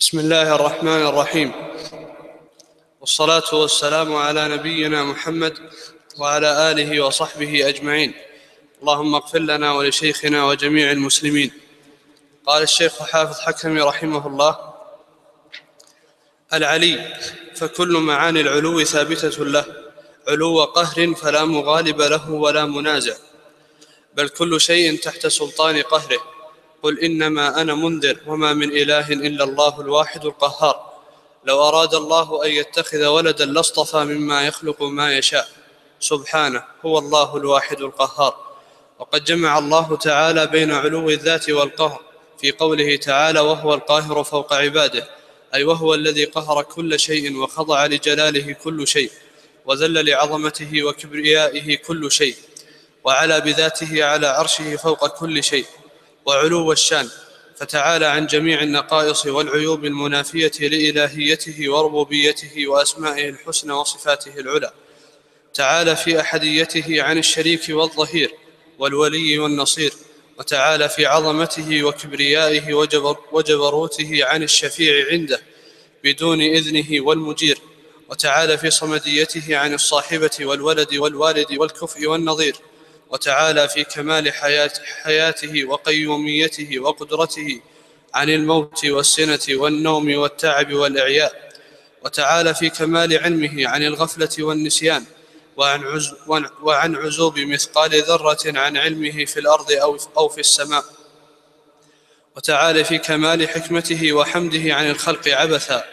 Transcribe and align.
بسم 0.00 0.18
الله 0.18 0.54
الرحمن 0.54 1.06
الرحيم. 1.06 1.52
والصلاة 3.00 3.54
والسلام 3.54 4.16
على 4.16 4.48
نبينا 4.48 5.04
محمد 5.04 5.58
وعلى 6.18 6.70
آله 6.70 7.00
وصحبه 7.04 7.68
أجمعين. 7.68 8.14
اللهم 8.80 9.14
اغفر 9.14 9.38
لنا 9.38 9.72
ولشيخنا 9.72 10.44
وجميع 10.44 10.90
المسلمين. 10.90 11.50
قال 12.46 12.62
الشيخ 12.62 13.02
حافظ 13.02 13.40
حكمي 13.40 13.80
رحمه 13.80 14.26
الله 14.26 14.74
العلي 16.52 17.18
فكل 17.56 17.92
معاني 17.92 18.40
العلو 18.40 18.84
ثابتة 18.84 19.44
له. 19.44 19.64
علو 20.28 20.64
قهر 20.64 21.14
فلا 21.14 21.44
مغالب 21.44 22.00
له 22.00 22.30
ولا 22.30 22.64
منازع. 22.64 23.14
بل 24.14 24.28
كل 24.28 24.60
شيء 24.60 24.98
تحت 24.98 25.26
سلطان 25.26 25.82
قهره. 25.82 26.37
قل 26.82 27.00
إنما 27.00 27.60
أنا 27.60 27.74
منذر 27.74 28.16
وما 28.26 28.52
من 28.52 28.70
إله 28.70 29.08
إلا 29.12 29.44
الله 29.44 29.80
الواحد 29.80 30.24
القهار. 30.24 30.88
لو 31.44 31.68
أراد 31.68 31.94
الله 31.94 32.44
أن 32.44 32.50
يتخذ 32.50 33.06
ولدا 33.06 33.44
لاصطفى 33.44 33.96
مما 33.96 34.46
يخلق 34.46 34.82
ما 34.82 35.16
يشاء. 35.18 35.48
سبحانه 36.00 36.64
هو 36.84 36.98
الله 36.98 37.36
الواحد 37.36 37.80
القهار. 37.80 38.48
وقد 38.98 39.24
جمع 39.24 39.58
الله 39.58 39.96
تعالى 39.96 40.46
بين 40.46 40.72
علو 40.72 41.10
الذات 41.10 41.50
والقهر 41.50 42.00
في 42.40 42.52
قوله 42.52 42.96
تعالى 42.96 43.40
وهو 43.40 43.74
القاهر 43.74 44.24
فوق 44.24 44.52
عباده 44.52 45.08
أي 45.54 45.64
وهو 45.64 45.94
الذي 45.94 46.24
قهر 46.24 46.62
كل 46.62 47.00
شيء 47.00 47.36
وخضع 47.36 47.86
لجلاله 47.86 48.52
كل 48.52 48.88
شيء 48.88 49.10
وذل 49.66 50.06
لعظمته 50.06 50.82
وكبريائه 50.82 51.76
كل 51.76 52.12
شيء 52.12 52.34
وعلى 53.04 53.40
بذاته 53.40 54.04
على 54.04 54.26
عرشه 54.26 54.76
فوق 54.76 55.06
كل 55.06 55.44
شيء 55.44 55.66
وعلو 56.28 56.72
الشان 56.72 57.08
فتعالى 57.56 58.06
عن 58.06 58.26
جميع 58.26 58.62
النقائص 58.62 59.26
والعيوب 59.26 59.84
المنافية 59.84 60.52
لإلهيته 60.60 61.72
وربوبيته 61.72 62.68
وأسمائه 62.68 63.28
الحسنى 63.28 63.72
وصفاته 63.72 64.40
العلى. 64.40 64.72
تعالى 65.54 65.96
في 65.96 66.20
أحديته 66.20 67.02
عن 67.02 67.18
الشريك 67.18 67.62
والظهير 67.68 68.30
والولي 68.78 69.38
والنصير 69.38 69.92
وتعالى 70.38 70.88
في 70.88 71.06
عظمته 71.06 71.84
وكبريائه 71.84 72.74
وجبر 72.74 73.16
وجبروته 73.32 74.20
عن 74.24 74.42
الشفيع 74.42 75.06
عنده 75.12 75.42
بدون 76.04 76.40
إذنه 76.40 77.00
والمجير 77.06 77.58
وتعالى 78.08 78.58
في 78.58 78.70
صمديته 78.70 79.56
عن 79.56 79.74
الصاحبة 79.74 80.36
والولد 80.40 80.94
والوالد 80.94 81.52
والكفء 81.58 82.06
والنظير. 82.06 82.56
وتعالى 83.10 83.68
في 83.68 83.84
كمال 83.84 84.32
حياة 84.32 84.70
حياته 85.02 85.64
وقيوميته 85.64 86.78
وقدرته 86.78 87.60
عن 88.14 88.30
الموت 88.30 88.84
والسنة 88.86 89.40
والنوم 89.50 90.14
والتعب 90.14 90.72
والإعياء. 90.72 91.48
وتعالى 92.04 92.54
في 92.54 92.70
كمال 92.70 93.18
علمه 93.18 93.68
عن 93.68 93.82
الغفلة 93.82 94.30
والنسيان 94.38 95.04
وعن, 95.56 96.00
وعن 96.62 96.96
عزوب 96.96 97.38
مثقال 97.38 98.02
ذرة 98.02 98.58
عن 98.58 98.76
علمه 98.76 99.24
في 99.24 99.40
الأرض 99.40 99.72
أو 99.72 99.98
أو 100.16 100.28
في 100.28 100.40
السماء. 100.40 100.84
وتعالى 102.36 102.84
في 102.84 102.98
كمال 102.98 103.48
حكمته 103.48 104.12
وحمده 104.12 104.74
عن 104.74 104.90
الخلق 104.90 105.28
عبثا 105.28 105.84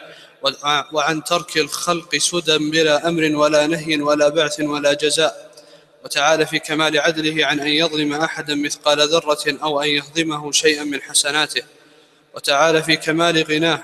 وعن 0.92 1.24
ترك 1.24 1.58
الخلق 1.58 2.16
سدى 2.16 2.58
بلا 2.58 3.08
أمر 3.08 3.36
ولا 3.36 3.68
نهي 3.68 4.02
ولا 4.02 4.30
بعث 4.30 4.60
ولا 4.60 4.94
جزاء. 4.94 5.45
وتعالى 6.06 6.46
في 6.46 6.60
كمال 6.60 7.00
عدله 7.00 7.46
عن 7.46 7.60
أن 7.60 7.68
يظلم 7.68 8.14
أحدا 8.14 8.56
مثقال 8.56 9.00
ذرة 9.00 9.58
أو 9.64 9.82
أن 9.82 9.88
يهضمه 9.88 10.52
شيئا 10.52 10.84
من 10.84 11.02
حسناته. 11.02 11.64
وتعالى 12.34 12.84
في 12.84 12.96
كمال 12.96 13.44
غناه 13.44 13.84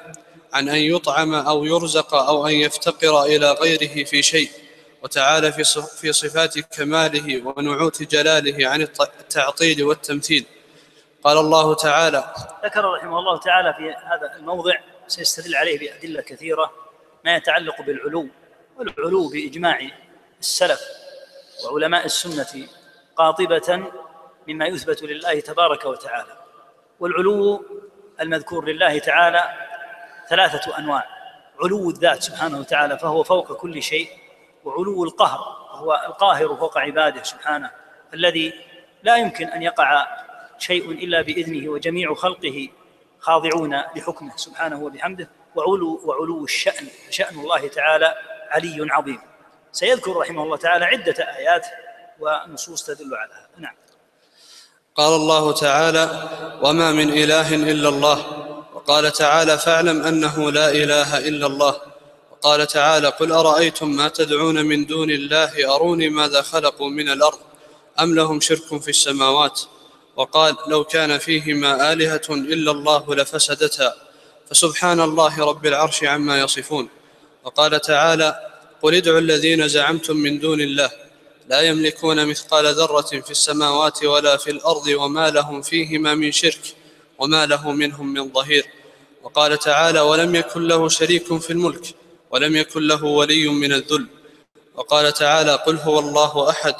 عن 0.54 0.70
أن 0.70 0.76
يطعم 0.76 1.34
أو 1.34 1.66
يرزق 1.66 2.14
أو 2.14 2.48
أن 2.48 2.54
يفتقر 2.54 3.24
إلى 3.24 3.52
غيره 3.52 4.04
في 4.04 4.24
شيء. 4.24 4.50
وتعالى 5.04 5.52
في 5.52 5.64
في 6.02 6.14
صفات 6.14 6.60
كماله 6.60 7.42
ونعوت 7.46 8.04
جلاله 8.04 8.68
عن 8.68 8.82
التعطيل 8.82 9.84
والتمثيل. 9.84 10.46
قال 11.24 11.38
الله 11.38 11.76
تعالى 11.76 12.34
ذكر 12.64 12.94
رحمه 12.94 13.20
الله 13.20 13.40
تعالى 13.40 13.74
في 13.74 13.84
هذا 13.84 14.36
الموضع 14.36 14.74
سيستدل 15.08 15.56
عليه 15.56 15.80
بأدلة 15.80 16.22
كثيرة 16.22 16.72
ما 17.26 17.36
يتعلق 17.36 17.82
بالعلو 17.82 18.28
والعلو 18.78 19.30
بإجماع 19.30 19.90
السلف. 20.40 21.01
وعلماء 21.66 22.06
السنة 22.06 22.68
قاطبة 23.16 23.84
مما 24.48 24.66
يثبت 24.68 25.04
لله 25.04 25.40
تبارك 25.40 25.86
وتعالى 25.86 26.38
والعلو 27.00 27.66
المذكور 28.22 28.66
لله 28.66 29.00
تعالى 29.00 29.44
ثلاثة 30.30 30.78
أنواع 30.78 31.06
علو 31.64 31.90
الذات 31.90 32.24
سبحانه 32.24 32.60
وتعالى 32.60 33.00
فهو 33.00 33.24
فوق 33.24 33.54
كل 33.54 33.84
شيء 33.84 34.10
وعلو 34.64 35.04
القهر 35.04 35.40
وهو 35.74 36.04
القاهر 36.08 36.56
فوق 36.56 36.78
عباده 36.78 37.24
سبحانه 37.24 37.72
الذي 38.14 38.54
لا 39.04 39.16
يمكن 39.18 39.48
أن 39.48 39.62
يقع 39.62 40.08
شيء 40.60 40.92
إلا 40.92 41.22
بإذنه 41.22 41.70
وجميع 41.70 42.14
خلقه 42.14 42.70
خاضعون 43.20 43.76
لحكمه 43.76 44.36
سبحانه 44.36 44.84
وبحمده 44.84 45.30
وعلو 45.56 46.02
وعلو 46.06 46.44
الشأن 46.44 46.88
شأن 47.10 47.40
الله 47.40 47.68
تعالى 47.68 48.16
علي 48.50 48.88
عظيم. 48.92 49.22
سيذكر 49.72 50.18
رحمه 50.18 50.44
الله 50.44 50.58
تعالى 50.58 50.86
عدة 50.86 51.16
آيات 51.24 51.66
ونصوص 52.20 52.84
تدل 52.84 53.16
على 53.16 53.34
هذا. 53.34 53.50
نعم. 53.58 53.76
قال 54.96 55.14
الله 55.14 55.54
تعالى 55.54 56.30
وما 56.62 56.92
من 56.92 57.10
إله 57.10 57.56
إلا 57.56 57.90
الله. 57.90 58.18
وقال 58.74 59.12
تعالى 59.12 59.58
فاعلم 59.58 60.02
أنه 60.02 60.52
لا 60.52 60.70
إله 60.70 61.18
إلا 61.18 61.48
الله. 61.48 61.82
وقال 62.32 62.68
تعالى 62.68 63.08
قل 63.08 63.32
أرأيتم 63.32 63.90
ما 63.90 64.08
تدعون 64.08 64.66
من 64.66 64.86
دون 64.86 65.12
الله؟ 65.12 65.76
أروني 65.76 66.10
ماذا 66.10 66.42
خلقوا 66.42 66.90
من 66.90 67.10
الأرض؟ 67.10 67.40
أم 68.00 68.16
لهم 68.16 68.40
شرك 68.40 68.82
في 68.82 68.90
السماوات؟ 68.90 69.62
وقال 70.16 70.56
لو 70.68 70.84
كان 70.84 71.18
فيهما 71.18 71.94
آلهة 71.94 72.22
إلا 72.30 72.72
الله 72.72 73.16
لفسدتا. 73.16 73.94
فسبحان 74.50 75.00
الله 75.02 75.46
رب 75.46 75.66
العرش 75.66 76.04
عما 76.04 76.40
يصفون. 76.40 76.90
وقال 77.44 77.82
تعالى 77.82 78.51
قل 78.82 78.96
ادعوا 78.96 79.20
الذين 79.20 79.68
زعمتم 79.68 80.18
من 80.18 80.40
دون 80.40 80.62
الله 80.62 80.92
لا 81.50 81.62
يملكون 81.62 82.26
مثقال 82.26 82.66
ذرة 82.76 83.02
في 83.02 83.32
السماوات 83.32 84.04
ولا 84.04 84.38
في 84.38 84.52
الأرض 84.52 84.88
وما 84.88 85.30
لهم 85.30 85.62
فيهما 85.62 86.16
من 86.16 86.32
شرك 86.32 86.76
وما 87.20 87.46
له 87.46 87.72
منهم 87.72 88.14
من 88.14 88.32
ظهير. 88.32 88.66
وقال 89.24 89.60
تعالى 89.60 90.00
ولم 90.00 90.36
يكن 90.36 90.68
له 90.68 90.90
شريك 90.90 91.38
في 91.38 91.54
الملك 91.54 91.96
ولم 92.32 92.56
يكن 92.56 92.88
له 92.88 93.04
ولي 93.04 93.48
من 93.48 93.74
الذل 93.74 94.08
وقال 94.76 95.14
تعالى 95.14 95.54
قل 95.56 95.78
هو 95.78 96.00
الله 96.00 96.50
أحد 96.50 96.76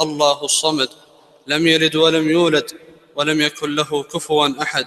الله 0.00 0.44
الصمد 0.44 0.88
لم 1.46 1.66
يلد 1.66 1.96
ولم 1.96 2.30
يولد 2.30 2.70
ولم 3.16 3.40
يكن 3.40 3.74
له 3.74 4.02
كفوا 4.02 4.62
أحد 4.62 4.86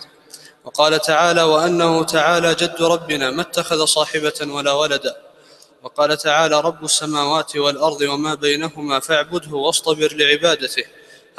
وقال 0.66 1.02
تعالى 1.02 1.44
وأنه 1.44 2.04
تعالى 2.04 2.56
جد 2.56 2.82
ربنا 2.82 3.32
ما 3.32 3.42
اتخذ 3.42 3.86
صاحبة 3.86 4.34
ولا 4.42 4.72
ولدا 4.72 5.27
وقال 5.88 6.18
تعالى 6.18 6.62
رب 6.62 6.86
السماوات 6.86 7.56
والأرض 7.56 8.02
وما 8.02 8.36
بينهما 8.36 9.00
فاعبده 9.00 9.56
واصطبر 9.56 10.14
لعبادته. 10.14 10.84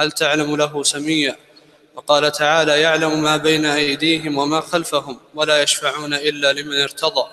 هل 0.00 0.12
تعلم 0.12 0.56
له 0.56 0.82
سميا؟ 0.82 1.36
وقال 1.94 2.32
تعالى 2.32 2.80
يعلم 2.80 3.22
ما 3.22 3.36
بين 3.36 3.66
أيديهم 3.66 4.38
وما 4.38 4.60
خلفهم 4.60 5.20
ولا 5.34 5.62
يشفعون 5.62 6.14
إلا 6.14 6.52
لمن 6.52 6.80
ارتضى. 6.80 7.26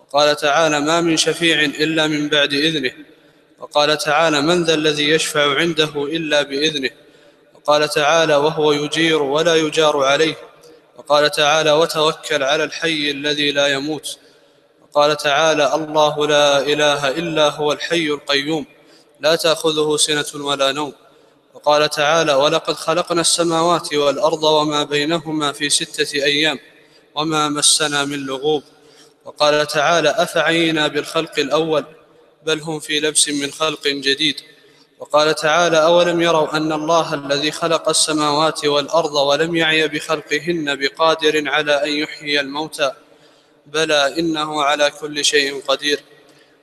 وقال 0.00 0.36
تعالى 0.36 0.80
ما 0.80 1.00
من 1.00 1.16
شفيع 1.16 1.62
إلا 1.64 2.06
من 2.06 2.28
بعد 2.28 2.52
إذنه. 2.52 2.92
وقال 3.58 3.98
تعالى 3.98 4.40
من 4.40 4.64
ذا 4.64 4.74
الذي 4.74 5.10
يشفع 5.10 5.58
عنده 5.58 5.92
إلا 5.94 6.42
بإذنه. 6.42 6.90
وقال 7.54 7.88
تعالى 7.88 8.36
وهو 8.36 8.72
يجير 8.72 9.22
ولا 9.22 9.54
يجار 9.54 10.04
عليه. 10.04 10.36
وقال 10.96 11.30
تعالى 11.30 11.72
وتوكل 11.72 12.42
على 12.42 12.64
الحي 12.64 13.10
الذي 13.10 13.52
لا 13.52 13.66
يموت. 13.66 14.18
قال 14.94 15.16
تعالى 15.16 15.74
الله 15.74 16.26
لا 16.26 16.58
إله 16.60 17.08
إلا 17.08 17.48
هو 17.48 17.72
الحي 17.72 18.06
القيوم. 18.06 18.66
لا 19.20 19.36
تأخذه 19.36 19.96
سنة 19.96 20.44
ولا 20.44 20.72
نوم. 20.72 20.92
وقال 21.54 21.90
تعالى 21.90 22.34
ولقد 22.34 22.74
خلقنا 22.74 23.20
السماوات 23.20 23.94
والأرض 23.94 24.42
وما 24.42 24.84
بينهما 24.84 25.52
في 25.52 25.70
ستة 25.70 26.24
أيام 26.24 26.58
وما 27.14 27.48
مسنا 27.48 28.04
من 28.04 28.18
لغوب. 28.18 28.62
وقال 29.24 29.66
تعالى 29.66 30.10
أفعينا 30.10 30.88
بالخلق 30.88 31.38
الأول 31.38 31.84
بل 32.46 32.60
هم 32.60 32.80
في 32.80 33.00
لبس 33.00 33.28
من 33.28 33.50
خلق 33.50 33.88
جديد. 33.88 34.40
وقال 34.98 35.34
تعالى 35.34 35.82
أولم 35.82 36.20
يروا 36.22 36.56
أن 36.56 36.72
الله 36.72 37.14
الذي 37.14 37.50
خلق 37.50 37.88
السماوات 37.88 38.64
والأرض 38.64 39.12
ولم 39.12 39.56
يعي 39.56 39.88
بخلقهن 39.88 40.76
بقادر 40.76 41.48
على 41.48 41.84
أن 41.84 41.92
يحيي 41.92 42.40
الموتى. 42.40 42.92
بلى 43.72 44.18
إنه 44.18 44.62
على 44.62 44.90
كل 44.90 45.24
شيء 45.24 45.62
قدير. 45.68 46.00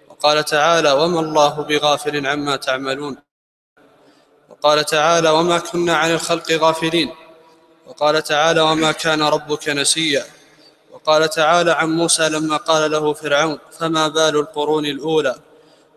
وقال 0.10 0.46
تعالى 0.46 0.92
وما 0.92 1.20
الله 1.20 1.62
بغافل 1.62 2.28
عما 2.28 2.56
تعملون. 2.56 3.18
وقال 4.50 4.86
تعالى 4.86 5.30
وما 5.30 5.60
كنا 5.60 5.98
عن 5.98 6.12
الخلق 6.12 6.52
غافلين. 6.52 7.10
وقال 7.88 8.24
تعالى 8.24 8.62
وما 8.62 8.92
كان 8.92 9.22
ربك 9.22 9.70
نسيا. 9.70 10.26
وقال 10.92 11.30
تعالى 11.30 11.72
عن 11.72 11.90
موسى 11.90 12.30
لما 12.30 12.58
قال 12.58 12.92
له 12.92 13.14
فرعون 13.14 13.60
فما 13.80 14.08
بال 14.08 14.36
القرون 14.36 14.86
الأولى؟ 14.86 15.36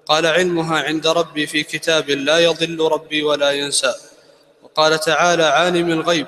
قال 0.07 0.27
علمها 0.27 0.83
عند 0.83 1.07
ربي 1.07 1.47
في 1.47 1.63
كتاب 1.63 2.11
لا 2.11 2.39
يضل 2.39 2.89
ربي 2.93 3.23
ولا 3.23 3.51
ينسى. 3.51 3.95
وقال 4.63 5.01
تعالى 5.01 5.45
عالم 5.45 5.91
الغيب. 5.91 6.27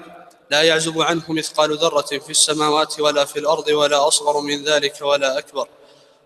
لا 0.50 0.62
يعزب 0.62 1.00
عنه 1.00 1.22
مثقال 1.28 1.76
ذرة 1.76 2.18
في 2.18 2.30
السماوات 2.30 3.00
ولا 3.00 3.24
في 3.24 3.38
الأرض 3.38 3.68
ولا 3.68 4.08
أصغر 4.08 4.40
من 4.40 4.64
ذلك 4.64 4.94
ولا 5.02 5.38
أكبر. 5.38 5.68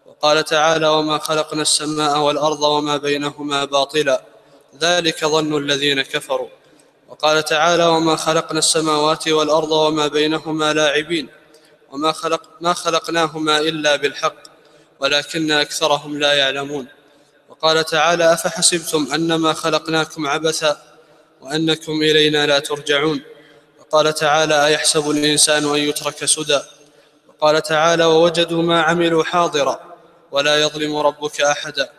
وقال 0.07 0.45
تعالى 0.45 0.89
وما 0.89 1.19
خلقنا 1.19 1.63
السماء 1.63 2.19
والأرض 2.19 2.63
وما 2.63 2.97
بينهما 2.97 3.65
باطلا. 3.65 4.23
ذلك 4.81 5.25
ظن 5.25 5.57
الذين 5.57 6.03
كفروا. 6.03 6.49
وقال 7.09 7.45
تعالى 7.45 7.87
وما 7.87 8.17
خلقنا 8.17 8.59
السماوات 8.59 9.29
والأرض 9.29 9.71
وما 9.73 10.07
بينهما 10.07 10.73
لاعبين. 10.73 11.29
وما 11.91 12.13
خلق 12.13 12.43
ما 12.61 12.73
خلقناهما 12.73 13.59
إلا 13.59 13.97
بالحق 13.97 14.37
ولكن 15.01 15.51
أكثرهم 15.51 16.19
لا 16.19 16.33
يعلمون. 16.33 16.87
وقال 17.49 17.85
تعالى 17.85 18.33
أفحسبتم 18.33 19.09
انما 19.15 19.53
خلقناكم 19.53 20.27
عبثا 20.27 20.83
وأنكم 21.41 21.93
إلينا 21.93 22.47
لا 22.47 22.59
ترجعون. 22.59 23.34
وقال 23.95 24.15
تعالى 24.15 24.67
أيحسب 24.67 25.11
الإنسان 25.11 25.65
أن 25.65 25.77
يترك 25.77 26.25
سدى؟ 26.25 26.61
وقال 27.29 27.63
تعالى 27.63 28.05
ووجدوا 28.05 28.63
ما 28.63 28.83
عملوا 28.83 29.25
حاضرا 29.25 29.81
ولا 30.31 30.63
يظلم 30.63 30.97
ربك 30.97 31.41
أحدا. 31.41 31.93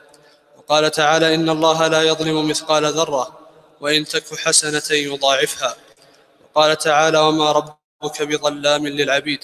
وقال 0.57 0.91
تعالى 0.91 1.35
إن 1.35 1.49
الله 1.49 1.87
لا 1.87 2.01
يظلم 2.03 2.47
مثقال 2.47 2.85
ذرة 2.85 3.39
وإن 3.81 4.05
تك 4.05 4.39
حسنة 4.39 4.97
يضاعفها. 4.97 5.75
وقال 6.43 6.77
تعالى 6.77 7.17
وما 7.17 7.51
ربك 7.51 8.21
بظلام 8.21 8.87
للعبيد. 8.87 9.43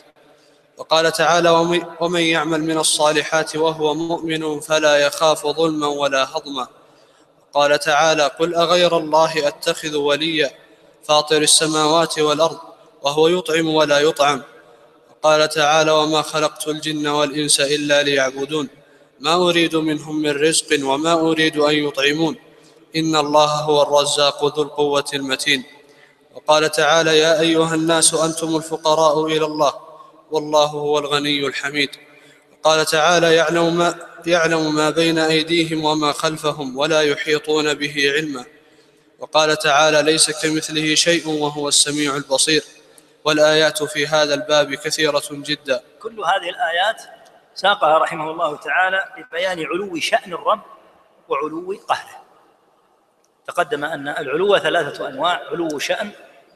وقال 0.78 1.12
تعالى 1.12 1.50
ومن 2.00 2.22
يعمل 2.22 2.64
من 2.64 2.78
الصالحات 2.78 3.56
وهو 3.56 3.94
مؤمن 3.94 4.60
فلا 4.60 4.98
يخاف 4.98 5.48
ظلما 5.48 5.88
ولا 5.88 6.24
هضما. 6.24 6.68
قال 7.54 7.80
تعالى 7.80 8.28
قل 8.28 8.56
أغير 8.56 8.98
الله 8.98 9.48
أتخذ 9.48 9.96
وليا؟ 9.96 10.61
فاطر 11.04 11.42
السماوات 11.42 12.20
والأرض 12.20 12.58
وهو 13.02 13.28
يطعم 13.28 13.68
ولا 13.68 14.00
يطعم. 14.00 14.42
قال 15.24 15.50
تعالى 15.50 15.92
وما 15.92 16.22
خلقت 16.22 16.68
الجن 16.68 17.08
والإنس 17.08 17.60
إلا 17.60 18.04
ليعبدون. 18.04 18.70
ما 19.20 19.36
أريد 19.36 19.76
منهم 19.76 20.22
من 20.22 20.32
رزق 20.32 20.80
وما 20.84 21.14
أريد 21.14 21.58
أن 21.58 21.74
يطعمون. 21.74 22.36
إن 22.96 23.16
الله 23.16 23.46
هو 23.46 23.82
الرزاق 23.82 24.58
ذو 24.58 24.64
القوة 24.64 25.06
المتين. 25.14 25.64
وقال 26.36 26.72
تعالى 26.72 27.18
يا 27.18 27.40
أيها 27.40 27.76
الناس 27.76 28.14
أنتم 28.14 28.56
الفقراء 28.56 29.26
إلى 29.26 29.46
الله 29.46 29.74
والله 30.32 30.66
هو 30.66 31.00
الغني 31.00 31.48
الحميد. 31.48 31.90
قال 32.64 32.86
تعالى 32.86 33.36
يعلم 33.36 33.78
ما, 33.78 33.96
يعلم 34.26 34.76
ما 34.76 34.90
بين 34.90 35.20
أيديهم 35.20 35.86
وما 35.86 36.12
خلفهم 36.12 36.78
ولا 36.78 37.02
يحيطون 37.02 37.74
به 37.74 38.12
علما. 38.12 38.46
وقال 39.22 39.58
تعالى 39.58 40.02
ليس 40.02 40.46
كمثله 40.46 40.96
شيء 40.96 41.30
وهو 41.30 41.68
السميع 41.68 42.16
البصير. 42.16 42.64
والآيات 43.26 43.84
في 43.84 44.08
هذا 44.08 44.34
الباب 44.34 44.74
كثيرة 44.74 45.24
جدا. 45.32 45.84
كل 46.00 46.20
هذه 46.20 46.50
الآيات 46.50 47.04
ساقها 47.56 47.98
رحمه 47.98 48.32
الله 48.32 48.58
تعالى 48.58 49.06
لبيان 49.18 49.60
علو 49.66 50.00
شأن 50.00 50.34
الرب 50.34 50.62
وعلو 51.30 51.80
قهره. 51.88 52.24
تقدم 53.48 53.86
أن 53.86 54.08
العلو 54.08 54.58
ثلاثة 54.58 55.08
أنواع 55.08 55.42
علو 55.52 55.80
شأن 55.80 56.12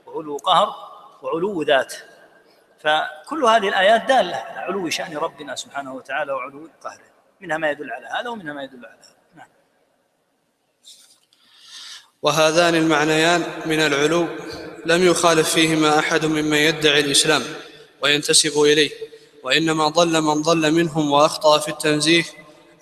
وعلو 0.05 0.37
قهر 0.37 0.75
وعلو 1.21 1.61
ذات. 1.63 1.93
فكل 2.79 3.45
هذه 3.45 3.69
الآيات 3.69 4.01
دالة 4.05 4.37
على 4.37 4.59
علو 4.59 4.89
شأن 4.89 5.17
ربنا 5.17 5.55
سبحانه 5.55 5.93
وتعالى 5.93 6.31
وعلو 6.31 6.69
قهره. 6.81 7.15
منها 7.41 7.57
ما 7.57 7.69
يدل 7.69 7.91
على 7.91 8.07
هذا 8.07 8.29
ومنها 8.29 8.53
ما 8.53 8.63
يدل 8.63 8.85
على 8.85 8.99
هذا 8.99 9.15
نعم 9.35 9.47
وهذان 12.25 12.75
المعنيان 12.75 13.43
من 13.65 13.79
العلو 13.79 14.27
لم 14.85 15.05
يخالف 15.05 15.49
فيهما 15.49 15.99
أحد 15.99 16.25
ممن 16.25 16.57
يدعي 16.57 16.99
الإسلام 16.99 17.43
وينتسب 18.01 18.61
إليه 18.61 18.91
وإنما 19.43 19.87
ضل 19.87 20.21
من 20.21 20.41
ضل 20.41 20.71
منهم 20.71 21.11
وأخطأ 21.11 21.59
في 21.59 21.67
التنزيه 21.67 22.23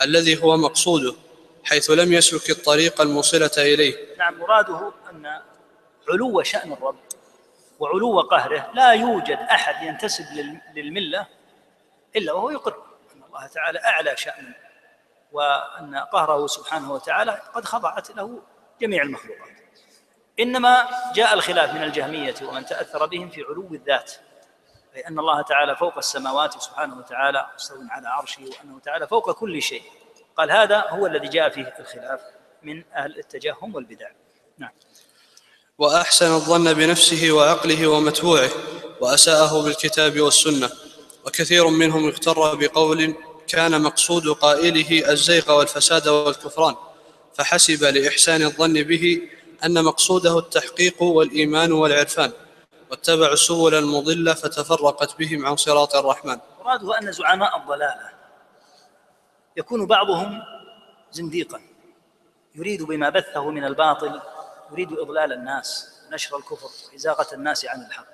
الذي 0.01 0.43
هو 0.43 0.57
مقصوده 0.57 1.15
حيث 1.63 1.91
لم 1.91 2.13
يسلك 2.13 2.49
الطريق 2.49 3.01
الموصلة 3.01 3.51
إليه. 3.57 3.95
نعم 4.17 4.39
مراده 4.39 4.91
أن 5.11 5.41
علو 6.09 6.43
شأن 6.43 6.71
الرب 6.73 6.99
وعلو 7.79 8.21
قهره 8.21 8.71
لا 8.73 8.91
يوجد 8.91 9.37
أحد 9.51 9.87
ينتسب 9.87 10.25
للملة 10.75 11.27
إلا 12.15 12.33
وهو 12.33 12.49
يقر. 12.49 12.75
أن 13.15 13.23
الله 13.27 13.47
تعالى 13.47 13.79
أعلى 13.79 14.17
شانا 14.17 14.55
وأن 15.31 15.95
قهره 15.95 16.47
سبحانه 16.47 16.93
وتعالى 16.93 17.41
قد 17.53 17.65
خضعت 17.65 18.11
له 18.11 18.41
جميع 18.83 19.03
المخلوقات. 19.03 19.49
إنما 20.39 20.87
جاء 21.15 21.33
الخلاف 21.33 21.73
من 21.73 21.83
الجهمية 21.83 22.35
ومن 22.41 22.65
تأثر 22.65 23.05
بهم 23.05 23.29
في 23.29 23.41
علو 23.41 23.73
الذات 23.73 24.11
أي 24.95 25.07
أن 25.07 25.19
الله 25.19 25.41
تعالى 25.41 25.75
فوق 25.75 25.97
السماوات 25.97 26.61
سبحانه 26.61 26.97
وتعالى 26.97 27.47
مستو 27.55 27.75
على 27.89 28.07
عرشه 28.07 28.41
وأنه 28.41 28.79
تعالى 28.79 29.07
فوق 29.07 29.31
كل 29.31 29.61
شيء. 29.61 29.83
قال 30.37 30.51
هذا 30.51 30.85
هو 30.89 31.07
الذي 31.07 31.27
جاء 31.27 31.49
فيه 31.49 31.73
الخلاف 31.79 32.21
من 32.63 32.83
أهل 32.95 33.19
التجهم 33.19 33.75
والبدع. 33.75 34.09
نعم. 34.57 34.71
وأحسن 35.77 36.33
الظن 36.33 36.73
بنفسه 36.73 37.31
وعقله 37.31 37.87
ومتبوعه 37.87 38.49
وأساءه 39.01 39.63
بالكتاب 39.63 40.19
والسنة. 40.19 40.69
وكثير 41.25 41.67
منهم 41.67 42.07
اغتر 42.07 42.55
بقول 42.55 43.15
كان 43.47 43.81
مقصود 43.81 44.27
قائله 44.27 45.11
الزيغ 45.11 45.57
والفساد 45.57 46.07
والكفران. 46.07 46.75
فحسب 47.35 47.83
لإحسان 47.83 48.41
الظن 48.41 48.73
به 48.73 49.21
أن 49.65 49.83
مقصوده 49.83 50.39
التحقيق 50.39 51.03
والإيمان 51.03 51.71
والعرفان 51.71 52.31
واتبعوا 52.91 53.33
السبل 53.33 53.75
المضله 53.75 54.33
فتفرقت 54.33 55.19
بهم 55.19 55.45
عن 55.45 55.55
صراط 55.55 55.95
الرحمن. 55.95 56.37
مراده 56.59 56.99
أن 56.99 57.11
زعماء 57.11 57.57
الضلالة 57.57 58.09
يكون 59.57 59.85
بعضهم 59.85 60.43
زنديقا 61.11 61.61
يريد 62.55 62.83
بما 62.83 63.09
بثه 63.09 63.49
من 63.49 63.63
الباطل 63.63 64.21
يريد 64.71 64.93
إضلال 64.93 65.33
الناس 65.33 65.93
نشر 66.11 66.37
الكفر 66.37 66.69
وإزاغة 66.91 67.27
الناس 67.33 67.65
عن 67.65 67.81
الحق. 67.81 68.13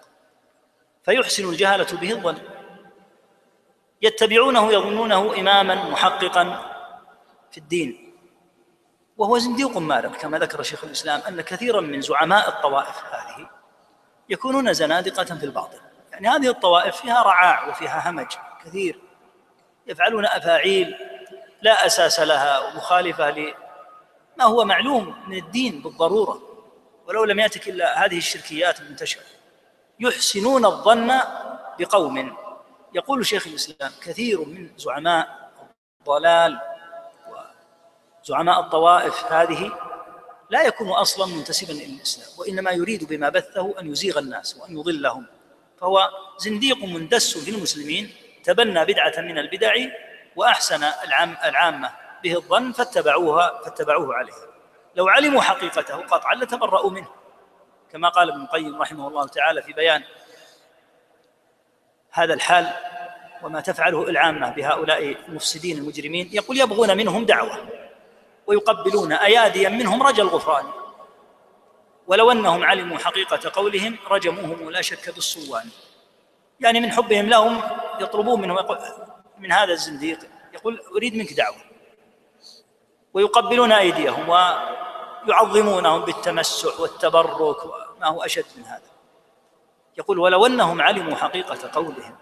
فيحسن 1.06 1.50
الجهلة 1.50 1.98
به 2.02 2.12
الظن. 2.12 2.38
يتبعونه 4.02 4.74
يظنونه 4.74 5.40
إماما 5.40 5.76
محققا 5.90 6.44
في 7.52 7.58
الدين. 7.58 8.09
وهو 9.20 9.38
زنديق 9.38 9.78
مارق 9.78 10.16
كما 10.16 10.40
ذكر 10.40 10.64
شيخ 10.64 10.84
الإسلام 10.84 11.22
أن 11.28 11.42
كثيرا 11.42 11.82
من 11.82 12.02
زعماء 12.02 12.50
الطوائف 12.50 13.04
هذه 13.12 13.50
يكونون 14.30 14.74
زنادقة 14.74 15.24
في 15.24 15.44
الباطل. 15.44 15.80
يعني 16.12 16.28
هذه 16.28 16.50
الطوائف 16.50 16.96
فيها 16.96 17.24
رعاع 17.24 17.68
وفيها 17.68 18.10
همج 18.10 18.28
كثير. 18.66 19.00
يفعلون 19.88 20.26
أفاعيل 20.26 20.96
لا 21.62 21.86
أساس 21.86 22.20
لها 22.20 22.60
ومخالفة 22.60 23.30
لما 23.30 24.44
هو 24.44 24.66
معلوم 24.66 25.16
من 25.28 25.38
الدين 25.38 25.82
بالضرورة 25.82 26.42
ولو 27.08 27.24
لم 27.24 27.40
يأتك 27.40 27.70
إلا 27.70 28.06
هذه 28.06 28.18
الشركيات 28.18 28.80
المنتشرة. 28.80 29.24
يحسنون 30.00 30.66
الظن 30.66 31.20
بقوم. 31.80 32.38
يقول 32.94 33.26
شيخ 33.26 33.48
الإسلام 33.48 33.92
كثير 34.02 34.46
من 34.46 34.70
زعماء 34.78 35.52
الضلال 36.00 36.60
وزعماء 38.30 38.60
الطوائف 38.60 39.26
هذه 39.32 39.72
لا 40.50 40.64
يكون 40.64 40.90
أصلا 40.90 41.26
منتسبا 41.26 41.74
إلى 41.74 41.96
الإسلام 41.96 42.28
وإنما 42.40 42.72
يريد 42.72 43.04
بما 43.04 43.30
بثه 43.30 43.80
أن 43.80 43.92
يزيغ 43.92 44.20
الناس 44.20 44.58
وأن 44.58 44.78
يضلهم. 44.78 45.26
فهو 45.82 46.10
زنديق 46.38 46.84
مندس 46.84 47.38
في 47.38 47.52
المسلمين 47.52 48.16
تبنى 48.44 48.86
بدعة 48.86 49.14
من 49.18 49.38
البدع 49.38 49.74
وأحسن 50.36 50.84
العام 50.84 51.38
العامة 51.46 51.92
به 52.24 52.36
الظن 52.36 52.72
فاتبعوها 52.72 53.62
فاتبعوه 53.64 54.16
عليه. 54.16 54.34
لو 54.96 55.08
علموا 55.08 55.42
حقيقته 55.42 55.96
قطعا 55.96 56.36
لتبرأوا 56.36 56.92
منه. 56.92 57.10
كما 57.92 58.10
قال 58.10 58.32
ابن 58.32 58.42
القيم 58.42 58.82
رحمه 58.82 59.08
الله 59.08 59.28
تعالى 59.28 59.62
في 59.62 59.74
بيان 59.74 60.04
هذا 62.12 62.34
الحال 62.34 62.74
وما 63.44 63.62
تفعله 63.62 64.10
العامة 64.10 64.50
بهؤلاء 64.50 65.16
المفسدين 65.30 65.78
المجرمين 65.78 66.30
يقول 66.34 66.58
يبغون 66.58 66.98
منهم 66.98 67.26
دعوة. 67.26 67.80
ويقبلون 68.50 69.12
أياديا 69.12 69.70
منهم 69.70 70.04
رجا 70.04 70.24
الغفران. 70.24 70.66
ولو 72.08 72.32
أنهم 72.32 72.64
علموا 72.64 72.98
حقيقة 72.98 73.52
قولهم 73.54 73.98
رجموهم 74.08 74.70
لا 74.70 74.82
شك 74.82 75.10
بالصوان. 75.16 75.70
يعني 76.60 76.80
من 76.80 76.92
حبهم 76.92 77.30
لهم 77.30 77.62
يطلبون 78.00 78.42
منهم 78.42 78.58
من 79.38 79.52
هذا 79.52 79.74
الزنديق 79.74 80.20
يقول 80.54 80.82
أريد 80.96 81.16
منك 81.16 81.34
دعوة. 81.34 81.58
ويقبلون 83.14 83.72
أيديهم 83.72 84.30
ويعظمونهم 84.30 86.02
بالتمسح 86.02 86.80
والتبرك 86.80 87.66
وما 87.66 88.08
هو 88.08 88.24
أشد 88.24 88.46
من 88.58 88.64
هذا. 88.64 88.90
يقول 89.98 90.20
ولو 90.20 90.46
أنهم 90.46 90.82
علموا 90.82 91.16
حقيقة 91.16 91.70
قولهم 91.74 92.18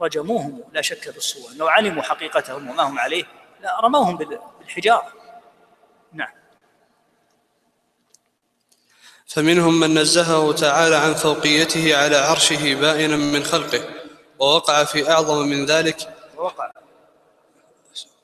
رجموهم 0.00 0.64
لا 0.72 0.82
شك 0.82 1.14
بالصور 1.14 1.50
لو 1.56 1.68
علموا 1.68 2.02
حقيقتهم 2.02 2.70
وما 2.70 2.82
هم 2.82 2.98
عليه 2.98 3.24
لا 3.60 3.80
رموهم 3.80 4.16
بالحجارة. 4.16 5.19
نعم. 6.12 6.28
فمنهم 9.26 9.80
من 9.80 9.98
نزهه 9.98 10.52
تعالى 10.52 10.96
عن 10.96 11.14
فوقيته 11.14 11.96
على 11.96 12.16
عرشه 12.16 12.74
بائنا 12.74 13.16
من 13.16 13.44
خلقه 13.44 13.84
ووقع 14.38 14.84
في 14.84 15.10
أعظم 15.10 15.48
من 15.48 15.66
ذلك 15.66 16.14
ووقع. 16.36 16.70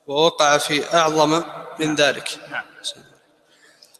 ووقع 0.07 0.57
في 0.57 0.93
أعظم 0.93 1.43
من 1.79 1.95
ذلك. 1.95 2.39
نعم. 2.51 2.65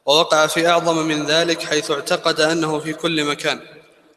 ووقع 0.05 0.47
في 0.47 0.67
أعظم 0.67 0.97
من 0.97 1.25
ذلك 1.25 1.63
حيث 1.63 1.91
اعتقد 1.91 2.41
أنه 2.41 2.79
في 2.79 2.93
كل 2.93 3.25
مكان 3.25 3.59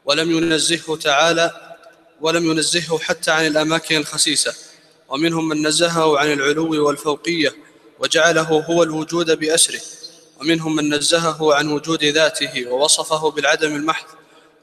ولم 0.05 0.31
ينزهه 0.31 0.97
تعالى 0.97 1.77
ولم 2.21 2.45
ينزهه 2.51 2.99
حتى 2.99 3.31
عن 3.31 3.47
الأماكن 3.47 3.97
الخسيسة. 3.97 4.55
ومنهم 5.09 5.49
من 5.49 5.67
نزهه 5.67 6.19
عن 6.19 6.33
العلو 6.33 6.87
والفوقية 6.87 7.70
وجعله 8.01 8.65
هو 8.71 8.83
الوجود 8.83 9.39
بأسره 9.39 9.81
ومنهم 10.41 10.77
من 10.77 10.95
نزهه 10.95 11.55
عن 11.55 11.69
وجود 11.69 12.05
ذاته 12.05 12.67
ووصفه 12.71 13.31
بالعدم 13.31 13.77
المحض 13.77 14.07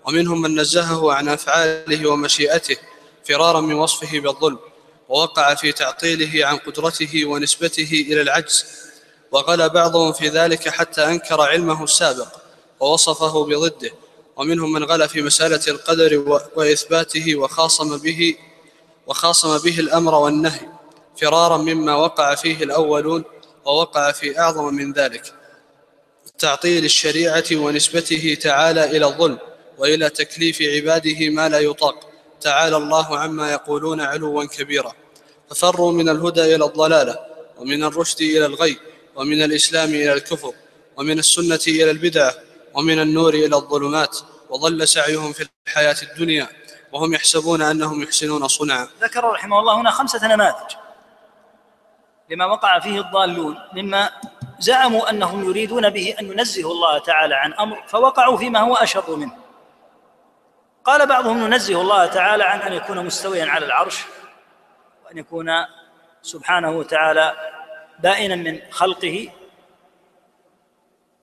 ومنهم 0.06 0.42
من 0.42 0.60
نزهه 0.60 1.14
عن 1.14 1.30
أفعاله 1.30 2.10
ومشيئته 2.10 2.78
فرارا 3.26 3.62
من 3.62 3.74
وصفه 3.74 4.20
بالظلم 4.20 4.60
ووقع 5.10 5.56
في 5.56 5.72
تعطيله 5.72 6.46
عن 6.48 6.58
قدرته 6.58 7.26
ونسبته 7.26 8.06
إلى 8.10 8.22
العجز 8.22 8.66
وغلا 9.32 9.68
بعضهم 9.68 10.12
في 10.14 10.28
ذلك 10.30 10.70
حتى 10.70 11.06
أنكر 11.06 11.42
علمه 11.42 11.84
السابق 11.84 12.28
ووصفه 12.80 13.46
بضده 13.46 13.92
ومنهم 14.36 14.72
من 14.72 14.84
غلا 14.84 15.08
في 15.08 15.22
مسألة 15.22 15.62
القدر 15.68 16.42
وإثباته 16.56 17.36
وخاصم 17.36 17.98
به 17.98 18.36
وخاصم 19.08 19.58
به 19.58 19.80
الأمر 19.80 20.16
والنهي. 20.16 20.77
فرارا 21.22 21.58
مما 21.58 21.96
وقع 21.96 22.36
فيه 22.36 22.64
الأولون 22.64 23.24
ووقع 23.66 24.12
في 24.12 24.40
أعظم 24.40 24.74
من 24.74 24.94
ذلك. 24.94 25.34
تعطيل 26.40 26.86
الشريعة 26.86 27.44
ونسبته 27.52 28.38
تعالى 28.42 28.84
إلى 28.98 29.06
الظلم 29.06 29.40
وإلى 29.78 30.10
تكليف 30.10 30.62
عباده 30.62 31.30
ما 31.30 31.50
لا 31.50 31.60
يطاق. 31.60 32.10
تعالى 32.42 32.78
الله 32.78 33.18
عما 33.18 33.52
يقولون 33.52 34.02
علوا 34.02 34.46
كبيرا. 34.46 34.94
ففروا 35.50 35.92
من 35.92 36.10
الهدى 36.10 36.56
إلى 36.56 36.66
الضلالة 36.66 37.20
ومن 37.58 37.84
الرشد 37.84 38.22
إلى 38.22 38.46
الغي 38.46 38.78
ومن 39.16 39.44
الإسلام 39.44 39.90
إلى 39.90 40.14
الكفر 40.14 40.54
ومن 40.98 41.20
السنة 41.20 41.60
إلى 41.68 41.92
البدعة 41.92 42.34
ومن 42.74 43.00
النور 43.00 43.34
إلى 43.34 43.56
الظلمات. 43.56 44.18
وضل 44.50 44.88
سعيهم 44.88 45.34
في 45.34 45.48
الحياة 45.68 45.96
الدنيا 46.04 46.48
وهم 46.92 47.14
يحسبون 47.14 47.62
أنهم 47.62 48.04
يحسنون 48.04 48.48
صنعا. 48.48 48.88
ذكر 49.02 49.24
رحمه 49.24 49.60
الله 49.60 49.82
هنا 49.82 49.92
خمسة 49.92 50.28
نماذج. 50.28 50.72
لما 52.30 52.46
وقع 52.46 52.80
فيه 52.80 53.00
الضالون 53.00 53.60
مما 53.74 54.10
زعموا 54.60 55.10
أنهم 55.10 55.50
يريدون 55.50 55.90
به 55.90 56.16
أن 56.20 56.32
ينزهوا 56.32 56.72
الله 56.72 56.98
تعالى 56.98 57.36
عن 57.36 57.54
أمر 57.54 57.84
فوقعوا 57.88 58.38
فيما 58.38 58.60
هو 58.60 58.76
أشر 58.76 59.16
منه. 59.16 59.38
قال 60.86 61.06
بعضهم 61.06 61.38
ننزه 61.38 61.82
الله 61.82 62.06
تعالى 62.06 62.44
عن 62.44 62.60
أن 62.60 62.74
يكون 62.74 63.06
مستويا 63.06 63.46
على 63.46 63.66
العرش 63.66 64.06
وأن 65.06 65.18
يكون 65.18 65.52
سبحانه 66.22 66.72
وتعالى 66.72 67.34
بائنا 68.00 68.36
من 68.36 68.60
خلقه. 68.72 69.30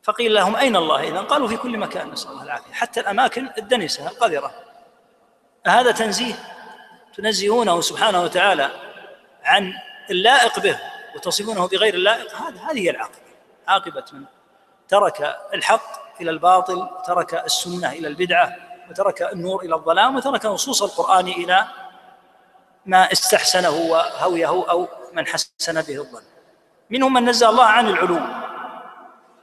فقيل 0.02 0.34
لهم 0.34 0.56
أين 0.56 0.76
الله 0.76 1.02
إذا 1.08 1.20
قالوا 1.20 1.48
في 1.48 1.56
كل 1.56 1.78
مكان 1.78 2.10
نسأل 2.10 2.30
الله 2.30 2.42
العافية. 2.42 2.72
حتى 2.72 3.00
الأماكن 3.00 3.48
الدنسة 3.58 4.08
القذرة. 4.08 4.50
هذا 5.66 5.90
تنزيه؟ 5.92 6.34
تنزهونه 7.16 7.80
سبحانه 7.80 8.22
وتعالى 8.22 8.70
عن 9.44 9.74
اللائق 10.10 10.60
به. 10.60 10.93
وتصفونه 11.16 11.68
بغير 11.68 11.94
اللائق 11.94 12.34
هذا 12.34 12.60
هذه 12.60 12.78
هي 12.78 12.90
العاقبة. 12.90 13.24
عاقبة 13.68 14.04
من 14.12 14.24
ترك 14.88 15.36
الحق 15.54 16.20
إلى 16.20 16.30
الباطل 16.30 16.88
ترك 17.06 17.34
السنة 17.34 17.92
إلى 17.92 18.08
البدعة 18.08 18.56
وترك 18.90 19.22
النور 19.22 19.62
إلى 19.62 19.74
الظلام 19.74 20.16
وترك 20.16 20.46
نصوص 20.46 20.82
القرآن 20.82 21.28
إلى 21.28 21.66
ما 22.86 23.12
استحسنه 23.12 23.70
وهويه 23.70 24.46
أو 24.46 24.88
من 25.12 25.26
حسن 25.26 25.82
به 25.82 25.96
الظن. 25.96 26.22
منهم 26.90 27.12
من 27.12 27.24
نزه 27.24 27.50
الله 27.50 27.64
عن 27.64 27.88
العلو 27.88 28.20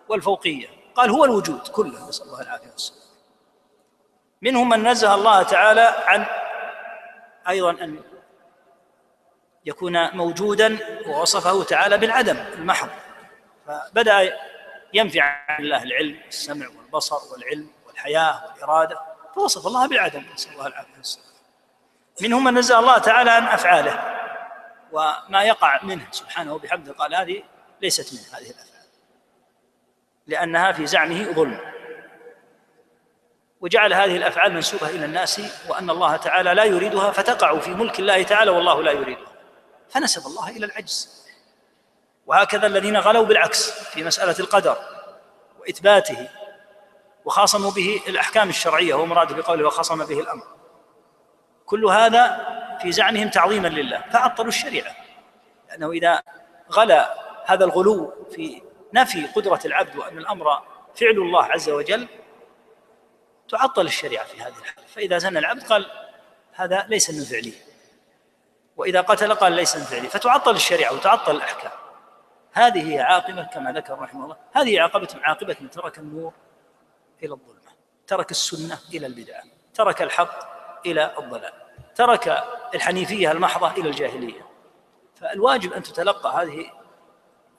والفوقية. 0.10 0.68
قال 0.96 1.10
هو 1.10 1.26
الوجود 1.26 1.68
كله 1.68 2.10
نسأل 2.10 2.26
الله 2.26 2.42
العافية 2.42 2.72
والسلام. 2.72 3.02
منهم 4.42 4.70
من 4.70 4.88
نزه 4.88 5.16
الله 5.16 5.44
تعالى 5.44 5.96
عن 6.06 6.26
أيضا 7.50 7.72
أن 7.72 8.00
يكون 9.66 10.16
موجودا 10.16 10.78
ووصفه 11.08 11.64
تعالى 11.64 11.98
بالعدم 11.98 12.38
المحض 12.38 12.90
فبدأ 13.68 14.38
ينفي 14.94 15.20
عن 15.20 15.64
الله 15.64 15.84
العلم 15.84 16.20
السمع 16.28 16.68
والبصر 16.68 17.34
والعلم 17.34 17.68
والحياة 17.88 18.44
والإرادة 18.46 19.00
فوصف 19.36 19.68
الله 19.68 19.88
بالعدم 19.88 20.24
نسأل 20.34 20.54
الله 20.54 20.68
العافية 20.68 20.98
والسلام. 20.98 21.32
من 22.44 22.54
نزه 22.54 22.80
الله 22.80 22.98
تعالى 22.98 23.32
عن 23.32 23.44
أفعاله 23.44 24.18
وما 24.92 25.44
يقع 25.44 25.84
منه 25.84 26.08
سبحانه 26.12 26.54
وبحمده 26.54 26.94
قال 26.94 27.16
هذه 27.16 27.44
ليست 27.82 28.14
من 28.14 28.20
هذه 28.20 28.50
الأفعال. 28.50 28.88
لأنها 30.28 30.72
في 30.72 30.86
زعمه 30.86 31.24
ظلم. 31.24 31.60
وجعل 33.62 33.94
هذه 33.94 34.18
الأفعال 34.18 34.54
منسوبة 34.54 34.90
إلى 34.90 35.06
الناس 35.06 35.42
وأن 35.70 35.90
الله 35.90 36.18
تعالى 36.18 36.54
لا 36.54 36.64
يريدها 36.64 37.12
فتقع 37.12 37.60
في 37.60 37.72
ملك 37.72 38.00
الله 38.00 38.24
تعالى 38.24 38.52
والله 38.52 38.84
لا 38.84 38.92
يريدها 38.92 39.31
فنسب 39.92 40.28
الله 40.28 40.50
إلى 40.50 40.66
العجز. 40.66 41.26
وهكذا 42.26 42.68
الذين 42.68 42.98
غلوا 42.98 43.26
بالعكس 43.26 43.72
في 43.72 44.04
مسألة 44.04 44.36
القدر 44.40 44.78
وإثباته 45.60 46.30
وخاصموا 47.26 47.72
به 47.72 48.02
الأحكام 48.08 48.50
الشرعية 48.50 48.94
هو 48.94 49.06
مراد 49.06 49.34
بقوله 49.34 49.68
وخصم 49.68 50.06
به 50.06 50.20
الأمر. 50.20 50.44
كل 51.66 51.86
هذا 51.86 52.48
في 52.82 52.92
زعمهم 52.92 53.30
تعظيما 53.30 53.68
لله 53.68 54.02
فعطلوا 54.14 54.48
الشريعة 54.48 54.96
لأنه 55.70 55.92
إذا 55.92 56.22
غلا 56.72 57.16
هذا 57.46 57.66
الغلو 57.66 58.28
في 58.36 58.62
نفي 58.94 59.28
قدرة 59.28 59.60
العبد 59.66 59.96
وأن 59.96 60.18
الأمر 60.18 60.46
فعل 60.96 61.18
الله 61.18 61.44
عز 61.44 61.70
وجل 61.70 62.08
تعطل 63.50 63.86
الشريعة 63.86 64.26
في 64.26 64.42
هذه 64.42 64.58
الحالة. 64.60 64.88
فإذا 64.88 65.18
زنى 65.18 65.40
العبد 65.40 65.64
قال 65.64 65.92
هذا 66.54 66.86
ليس 66.90 67.10
من 67.10 67.24
فعلي. 67.24 67.54
وإذا 68.82 69.02
قتل 69.02 69.34
قال 69.34 69.54
ليس 69.54 69.76
من 69.76 69.84
فعلي. 69.84 70.08
فتعطل 70.08 70.56
الشريعة 70.56 70.94
وتعطل 70.94 71.36
الأحكام. 71.36 71.72
هذه 72.52 72.94
هي 72.94 73.00
عاقبة 73.00 73.44
كما 73.44 73.72
ذكر 73.72 74.00
رحمه 74.00 74.24
الله. 74.24 74.38
هذه 74.54 74.82
عاقبة 74.82 75.08
عاقبة 75.24 75.56
من 75.62 75.70
ترك 75.70 75.98
النور 75.98 76.34
إلى 77.24 77.34
الظلمة. 77.34 77.72
ترك 78.08 78.32
السنة 78.32 78.80
إلى 78.94 79.08
البدعة 79.08 79.44
ترك 79.74 80.02
الحق 80.02 80.40
إلى 80.86 81.16
الضلال. 81.18 81.54
ترك 81.96 82.44
الحنيفية 82.76 83.32
المحضة 83.32 83.72
إلى 83.72 83.90
الجاهلية. 83.90 84.46
فالواجب 85.16 85.74
أن 85.74 85.84
تتلقى 85.84 86.44
هذه 86.44 86.72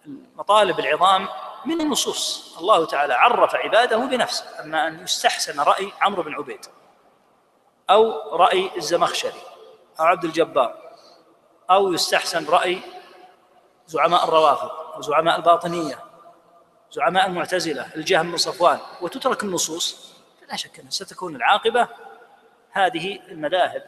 المطالب 0.07 0.81
العظام 0.81 1.29
من 1.65 1.81
النصوص. 1.81 2.57
الله 2.59 2.87
تعالى 2.87 3.15
عرف 3.15 3.55
عباده 3.55 3.97
بنفسه. 3.97 4.45
أما 4.61 4.89
أن 4.89 5.03
يستحسن 5.03 5.61
رأي 5.61 5.93
عمرو 6.01 6.23
بن 6.23 6.35
عبيد 6.35 6.67
أو 7.91 8.37
رأي 8.37 8.71
الزمخشري 8.77 9.43
أو 10.01 10.05
عبد 10.05 10.25
الجبار 10.25 10.92
أو 11.73 11.93
يستحسن 11.93 12.47
رأي 12.47 12.79
زعماء 13.87 14.25
الروافض 14.25 14.71
أو 14.95 15.03
زعماء 15.03 15.37
الباطنية 15.37 15.99
زعماء 16.93 17.27
المعتزلة 17.27 17.87
الجهم 17.97 18.31
بن 18.31 18.37
صفوان 18.37 18.79
وتترك 19.01 19.43
النصوص 19.43 20.13
فلا 20.41 20.57
شك 20.57 20.79
أنها 20.79 20.91
ستكون 20.91 21.37
العاقبة. 21.37 21.89
هذه 22.71 23.19
المذاهب 23.29 23.83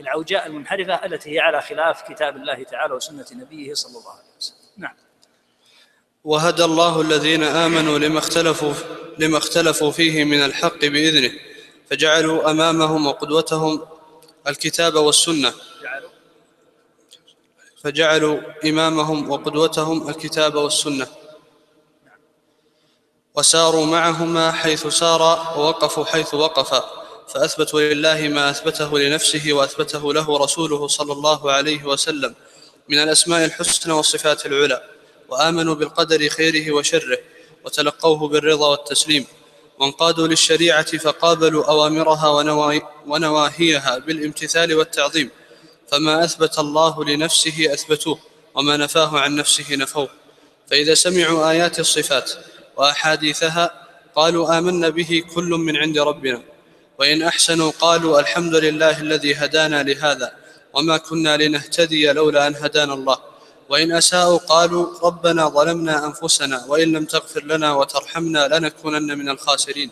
العوجاء 0.00 0.46
المنحرفة 0.46 0.94
التي 0.94 1.34
هي 1.34 1.40
على 1.40 1.62
خلاف 1.62 2.02
كتاب 2.02 2.36
الله 2.36 2.62
تعالى 2.62 2.94
وسنة 2.94 3.26
نبيه 3.32 3.74
صلى 3.74 3.98
الله 3.98 4.10
عليه 4.10 4.36
وسلم. 4.38 4.56
نعم. 4.76 4.94
وهدى 6.24 6.64
الله 6.64 7.00
الذين 7.00 7.42
آمنوا 7.42 7.98
لما 7.98 8.18
اختلفوا 8.18 8.72
لما 9.18 9.38
اختلفوا 9.38 9.90
فيه 9.90 10.24
من 10.24 10.44
الحق 10.44 10.78
بإذنه 10.80 11.32
فجعلوا 11.90 12.50
أمامهم 12.50 13.06
وقدوتهم 13.06 13.86
الكتاب 14.46 14.94
والسنة. 14.94 15.52
فجعلوا 17.84 18.40
إمامهم 18.64 19.30
وقدوتهم 19.30 20.08
الكتاب 20.08 20.54
والسنة. 20.54 21.06
وساروا 23.34 23.86
معهما 23.86 24.52
حيث 24.52 24.86
سار 24.86 25.22
ووقفوا 25.58 26.04
حيث 26.04 26.34
وقف 26.34 26.82
فأثبتوا 27.28 27.80
لله 27.80 28.28
ما 28.28 28.50
أثبته 28.50 28.98
لنفسه 28.98 29.52
وأثبته 29.52 30.12
له 30.12 30.38
رسوله 30.38 30.88
صلى 30.88 31.12
الله 31.12 31.52
عليه 31.52 31.84
وسلم 31.84 32.34
من 32.88 32.98
الأسماء 32.98 33.44
الحسنى 33.44 33.92
والصفات 33.92 34.46
العلى. 34.46 34.82
وآمنوا 35.28 35.74
بالقدر 35.74 36.28
خيره 36.28 36.72
وشره. 36.72 37.18
وتلقوه 37.64 38.28
بالرضا 38.28 38.68
والتسليم. 38.68 39.26
وانقادوا 39.78 40.28
للشريعة 40.28 40.98
فقابلوا 40.98 41.64
أوامرها 41.64 42.28
ونواهيها 43.06 43.98
بالامتثال 43.98 44.74
والتعظيم. 44.74 45.30
فما 45.90 46.24
أثبت 46.24 46.58
الله 46.58 47.04
لنفسه 47.04 47.72
أثبتوه 47.72 48.18
وما 48.54 48.76
نفاه 48.76 49.18
عن 49.18 49.36
نفسه 49.36 49.76
نفوه. 49.76 50.08
فإذا 50.70 50.94
سمعوا 50.94 51.50
آيات 51.50 51.80
الصفات 51.80 52.30
وأحاديثها 52.76 53.70
قالوا 54.14 54.58
آمنا 54.58 54.88
به 54.88 55.22
كل 55.34 55.50
من 55.50 55.76
عند 55.76 55.98
ربنا. 55.98 56.42
وإن 56.98 57.22
أحسنوا 57.22 57.72
قالوا 57.80 58.20
الحمد 58.20 58.54
لله 58.54 59.00
الذي 59.00 59.34
هدانا 59.34 59.82
لهذا 59.82 60.34
وما 60.72 60.96
كنا 60.96 61.36
لنهتدي 61.36 62.12
لولا 62.12 62.46
أن 62.46 62.54
هدانا 62.54 62.94
الله. 62.94 63.18
وإن 63.68 63.92
أساءوا 63.92 64.38
قالوا 64.38 64.98
ربنا 65.02 65.48
ظلمنا 65.48 66.06
أنفسنا 66.06 66.64
وإن 66.68 66.92
لم 66.92 67.04
تغفر 67.04 67.44
لنا 67.44 67.74
وترحمنا 67.74 68.48
لنكونن 68.48 69.18
من 69.18 69.28
الخاسرين. 69.28 69.90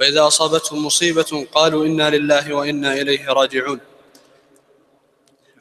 وإذا 0.00 0.26
أصابتهم 0.26 0.86
مصيبة 0.86 1.46
قالوا 1.52 1.86
إنا 1.86 2.10
لله 2.10 2.52
وإنا 2.52 2.92
إليه 2.92 3.28
راجعون. 3.28 3.80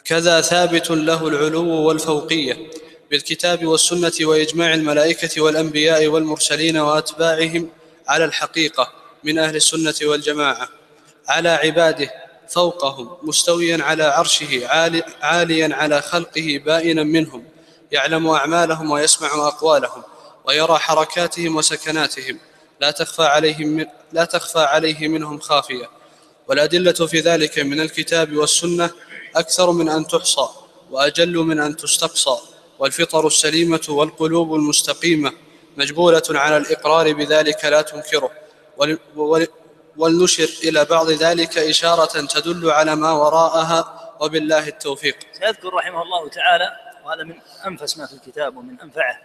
كذا 0.08 0.42
ثابت 0.42 0.92
له 0.92 1.28
العلو 1.28 1.68
والفوقية 1.68 2.72
بالكتاب 3.12 3.66
والسنة 3.66 4.12
وإجماع 4.22 4.74
الملائكة 4.74 5.42
والأنبياء 5.42 6.08
والمرسلين 6.08 6.78
وأتباعهم 6.78 7.70
على 8.08 8.26
الحقيقة 8.26 8.94
من 9.24 9.40
أهل 9.40 9.56
السنة 9.56 10.10
والجماعة 10.10 10.70
على 11.28 11.50
عباده 11.50 12.12
فوقهم 12.50 13.18
مستويا 13.24 13.84
على 13.84 14.04
عرشه 14.04 14.68
عالي 14.68 15.04
عاليا 15.22 15.76
على 15.76 16.02
خلقه 16.02 16.62
بائنا 16.66 17.04
منهم 17.04 17.44
يعلم 17.92 18.28
أعمالهم 18.28 18.92
ويسمع 18.92 19.48
أقوالهم 19.48 20.04
ويرى 20.46 20.78
حركاتهم 20.78 21.56
وسكناتهم 21.56 22.40
لا 22.82 22.92
تخفى 22.92 23.24
عليهم 23.24 23.68
من 23.68 23.86
لا 24.14 24.26
تخفى 24.26 24.60
عليه 24.60 25.08
منهم 25.08 25.40
خافية. 25.40 25.90
والأدلة 26.48 27.08
في 27.08 27.20
ذلك 27.20 27.60
من 27.60 27.82
الكتاب 27.82 28.36
والسنة 28.36 28.90
أكثر 29.39 29.72
من 29.72 29.89
أن 29.89 30.08
تحصى 30.08 30.48
وأجل 30.91 31.38
من 31.38 31.60
أن 31.60 31.75
تستقصى 31.75 32.38
والفطر 32.79 33.27
السليمة 33.27 33.86
والقلوب 33.89 34.56
المستقيمة 34.56 35.32
مجبولة 35.77 36.24
على 36.29 36.58
الإقرار 36.58 37.13
بذلك 37.13 37.65
لا 37.65 37.82
تنكره. 37.82 38.32
ولنشر 39.98 40.50
إلى 40.63 40.86
بعض 40.86 41.10
ذلك 41.10 41.58
إشارة 41.58 42.25
تدل 42.25 42.72
على 42.72 42.96
ما 42.96 43.12
وراءها 43.12 44.13
وبالله 44.20 44.67
التوفيق. 44.67 45.17
سيذكر 45.34 45.74
رحمه 45.74 46.01
الله 46.01 46.29
تعالى 46.29 46.72
وهذا 47.06 47.24
من 47.24 47.36
أنفس 47.67 47.98
ما 47.98 48.06
في 48.06 48.13
الكتاب 48.13 48.58
ومن 48.58 48.82
أنفعه. 48.82 49.17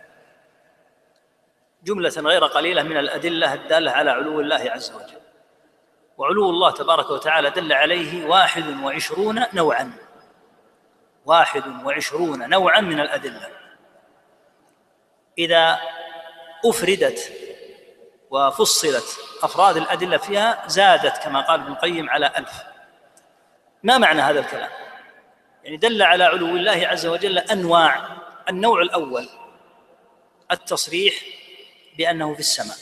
جملة 1.84 2.12
غير 2.16 2.44
قليلة 2.44 2.82
من 2.82 2.96
الأدلة 2.96 3.54
الدالة 3.54 3.90
على 3.90 4.10
علو 4.10 4.40
الله 4.40 4.70
عز 4.70 4.92
وجل. 4.92 5.20
وعلو 6.18 6.50
الله 6.50 6.70
تبارك 6.70 7.10
وتعالى 7.10 7.50
دل 7.50 7.72
عليه 7.72 8.26
واحد 8.26 8.82
وعشرون 8.82 9.44
نوعا. 9.54 9.92
واحد 11.26 11.84
وعشرون 11.84 12.48
نوعا 12.48 12.80
من 12.80 13.00
الأدلة. 13.00 13.48
إذا 15.38 15.80
أفردت 16.64 17.32
وفصلت 18.30 19.18
أفراد 19.42 19.76
الأدلة 19.76 20.16
فيها 20.16 20.68
زادت 20.68 21.18
كما 21.18 21.40
قال 21.40 21.60
ابن 21.60 21.72
القيم 21.72 22.10
على 22.10 22.32
ألف. 22.38 22.62
ما 23.82 23.98
معنى 23.98 24.20
هذا 24.20 24.40
الكلام؟ 24.40 24.70
يعني 25.64 25.76
دل 25.76 26.02
على 26.02 26.24
علو 26.24 26.46
الله 26.46 26.86
عز 26.86 27.06
وجل 27.06 27.38
أنواع 27.38 28.08
النوع 28.48 28.82
الأول 28.82 29.28
التصريح 30.50 31.14
بأنه 31.98 32.34
في 32.34 32.40
السماء. 32.40 32.76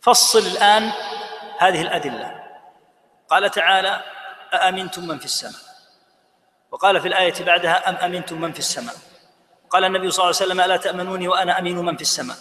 فصل 0.00 0.38
الآن 0.38 0.92
هذه 1.58 1.82
الأدلة. 1.82 2.42
قال 3.28 3.50
تعالى 3.50 4.02
أأمنتم 4.54 5.08
من 5.08 5.18
في 5.18 5.24
السماء؟ 5.24 5.71
وقال 6.72 7.00
في 7.00 7.08
الآية 7.08 7.44
بعدها 7.44 7.88
أم 7.88 7.94
أمنتم 7.94 8.40
من 8.40 8.52
في 8.52 8.58
السماء؟ 8.58 8.94
قال 9.70 9.84
النبي 9.84 10.10
صلى 10.10 10.24
الله 10.24 10.36
عليه 10.36 10.46
وسلم 10.46 10.60
ألا 10.60 10.76
تأمنوني 10.76 11.28
وأنا 11.28 11.58
أمين 11.58 11.78
من 11.78 11.96
في 11.96 12.02
السماء؟ 12.02 12.36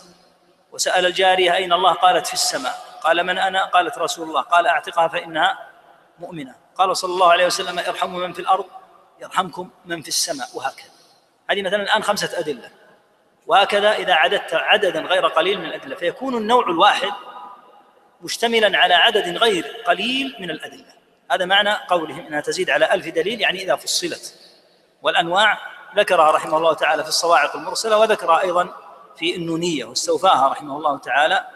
وسأل 0.71 1.05
الجارية 1.05 1.55
أين 1.55 1.73
الله؟ 1.73 1.93
قالت 1.93 2.27
في 2.27 2.33
السماء. 2.33 2.99
قال 3.03 3.23
من 3.23 3.37
أنا؟ 3.37 3.65
قالت 3.65 3.97
رسول 3.97 4.29
الله. 4.29 4.41
قال 4.41 4.67
أعتقها 4.67 5.07
فإنها 5.07 5.69
مؤمنة. 6.19 6.55
قال 6.75 6.97
صلى 6.97 7.13
الله 7.13 7.31
عليه 7.31 7.45
وسلم 7.45 7.79
ارحموا 7.79 8.27
من 8.27 8.33
في 8.33 8.39
الأرض 8.39 8.65
يرحمكم 9.21 9.69
من 9.85 10.01
في 10.01 10.07
السماء. 10.07 10.47
وهكذا. 10.53 10.89
هذه 11.49 11.61
مثلا 11.61 11.83
الآن 11.83 12.03
خمسة 12.03 12.39
أدلة. 12.39 12.69
وهكذا 13.47 13.91
إذا 13.91 14.13
عددت 14.13 14.53
عددا 14.53 15.01
غير 15.01 15.27
قليل 15.27 15.59
من 15.59 15.65
الأدلة 15.65 15.95
فيكون 15.95 16.37
النوع 16.37 16.69
الواحد 16.69 17.11
مشتملا 18.21 18.77
على 18.77 18.93
عدد 18.93 19.37
غير 19.37 19.83
قليل 19.87 20.35
من 20.39 20.49
الأدلة. 20.49 21.00
هذا 21.31 21.45
معنى 21.45 21.73
قولهم 21.73 22.25
أنها 22.25 22.41
تزيد 22.41 22.69
على 22.69 22.93
ألف 22.93 23.07
دليل 23.07 23.41
يعني 23.41 23.63
إذا 23.63 23.75
فصلت. 23.75 24.35
والأنواع 25.01 25.57
ذكرها 25.95 26.31
رحمه 26.31 26.57
الله 26.57 26.73
تعالى 26.73 27.03
في 27.03 27.09
الصواعق 27.09 27.55
المرسلة 27.55 27.97
وذكرها 27.97 28.41
أيضا 28.41 28.69
في 29.17 29.35
النونية 29.35 29.85
واستوفاها 29.85 30.47
رحمه 30.47 30.77
الله 30.77 30.97
تعالى. 30.97 31.47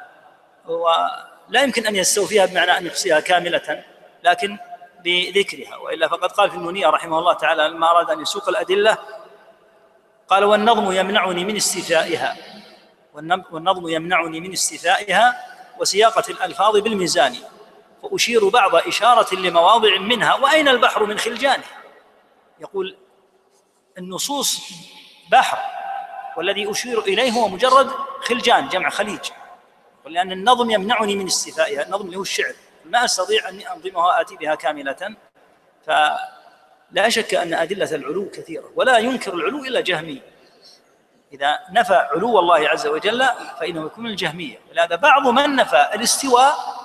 ولا 0.66 1.62
يمكن 1.62 1.88
أن 1.88 1.96
يستوفيها 1.96 2.46
بمعنى 2.46 2.78
أن 2.78 2.86
يحصيها 2.86 3.20
كاملة 3.20 3.84
لكن 4.24 4.58
بذكرها. 5.04 5.78
وإلا 5.78 6.08
فقد 6.08 6.32
قال 6.32 6.50
في 6.50 6.56
النونية 6.56 6.88
رحمه 6.88 7.20
الله 7.20 7.34
تعالى 7.34 7.68
لما 7.68 7.92
أراد 7.92 8.10
أن 8.10 8.22
يسوق 8.22 8.50
الأدلة 8.50 8.98
قال 10.28 10.44
والنظم 10.44 10.92
يمنعني 10.92 11.46
من 11.46 11.56
استيفائها 11.56 12.38
والنظم 13.52 13.88
يمنعني 13.88 14.40
من 14.40 14.52
استيفائها 14.54 15.36
وسياقة 15.80 16.24
الألفاظ 16.30 16.78
بالميزان. 16.78 17.36
فأشير 18.10 18.50
بعض 18.50 18.76
إشارة 18.76 19.36
لمواضع 19.36 19.98
منها 19.98 20.34
وأين 20.34 20.68
البحر 20.68 21.06
من 21.06 21.18
خلجانه؟ 21.18 21.64
يقول 22.60 22.98
النصوص 23.98 24.62
بحر 25.32 25.58
والذي 26.38 26.72
أشير 26.72 27.00
إليه 27.00 27.32
هو 27.32 27.48
مجرد 27.48 27.92
خلجان 28.22 28.68
جمع 28.68 28.90
خليج. 28.90 29.20
ولأن 30.06 30.32
النظم 30.32 30.70
يمنعني 30.70 31.16
من 31.16 31.26
استيفائها 31.26 31.84
النظم 31.84 32.06
اللي 32.06 32.18
هو 32.18 32.22
الشعر. 32.22 32.54
ما 32.86 33.06
أستطيع 33.06 33.50
أن 33.50 33.60
أنظمها 33.60 34.06
وآتي 34.06 34.36
بها 34.36 34.56
كاملة. 34.56 35.16
فلا 35.86 37.10
شك 37.10 37.34
أن 37.34 37.54
أدلة 37.54 37.96
العلو 37.96 38.30
كثيرة 38.30 38.72
ولا 38.76 38.98
ينكر 38.98 39.34
العلو 39.34 39.64
إلا 39.66 39.82
جهمي 39.82 40.22
إذا 41.34 41.60
نفى 41.72 41.94
علو 41.94 42.40
الله 42.40 42.70
عز 42.70 42.88
وجل 42.88 43.26
فإنه 43.60 43.86
يكون 43.86 44.08
الجهمية. 44.08 44.60
ولهذا 44.72 44.96
بعض 44.96 45.28
من 45.28 45.56
نفى 45.56 45.90
الاستواء 45.94 46.85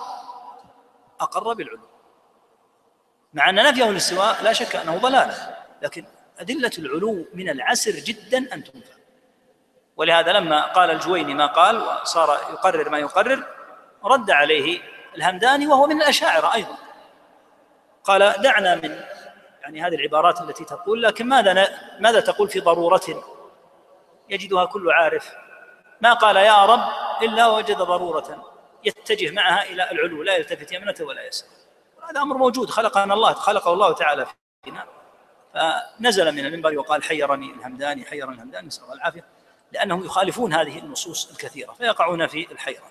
أقر 1.20 1.52
بالعلو 1.52 1.88
مع 3.34 3.50
أن 3.50 3.54
نفيه 3.54 3.90
الاستواء 3.90 4.42
لا 4.42 4.52
شك 4.52 4.76
أنه 4.76 4.96
ضلالة 4.96 5.56
لكن 5.82 6.04
أدلة 6.38 6.70
العلو 6.78 7.26
من 7.34 7.48
العسر 7.48 7.90
جدا 7.90 8.38
أن 8.38 8.64
تنفى. 8.64 9.00
ولهذا 9.96 10.32
لما 10.32 10.66
قال 10.66 10.90
الجويني 10.90 11.34
ما 11.34 11.46
قال 11.46 11.82
وصار 11.82 12.38
يقرر 12.50 12.88
ما 12.88 12.98
يقرر 12.98 13.44
رد 14.04 14.30
عليه 14.30 14.80
الهمداني 15.16 15.66
وهو 15.66 15.86
من 15.86 16.02
الأشاعرة 16.02 16.54
أيضا. 16.54 16.76
قال 18.04 18.42
دعنا 18.42 18.74
من 18.74 19.00
يعني 19.62 19.82
هذه 19.82 19.94
العبارات 19.94 20.40
التي 20.40 20.64
تقول 20.64 21.02
لكن 21.02 21.26
ماذا 21.26 21.68
ماذا 21.98 22.20
تقول 22.20 22.48
في 22.48 22.60
ضرورة 22.60 23.22
يجدها 24.28 24.64
كل 24.64 24.90
عارف؟ 24.90 25.32
ما 26.00 26.12
قال 26.12 26.36
يا 26.36 26.64
رب 26.64 26.88
إلا 27.22 27.46
وجد 27.46 27.76
ضرورة. 27.76 28.52
يتجه 28.84 29.30
معها 29.30 29.62
إلى 29.62 29.90
العلو 29.90 30.22
لا 30.22 30.36
يلتفت 30.36 30.72
يمنة 30.72 30.94
ولا 31.00 31.26
يسار. 31.26 31.48
هذا 32.10 32.22
أمر 32.22 32.36
موجود 32.36 32.70
خلقنا 32.70 33.14
الله 33.14 33.32
خلقه 33.32 33.72
الله 33.72 33.92
تعالى 33.92 34.26
فينا 34.64 34.86
فنزل 35.54 36.32
من 36.32 36.46
المنبر 36.46 36.78
وقال 36.78 37.02
حيرني 37.02 37.50
الهمداني 37.50 38.04
حيرني 38.04 38.34
الهمداني 38.34 38.66
نسأل 38.66 38.82
الله 38.82 38.94
العافية 38.94 39.24
لأنهم 39.72 40.04
يخالفون 40.04 40.52
هذه 40.52 40.78
النصوص 40.78 41.30
الكثيرة 41.30 41.72
فيقعون 41.72 42.26
في 42.26 42.52
الحيرة 42.52 42.90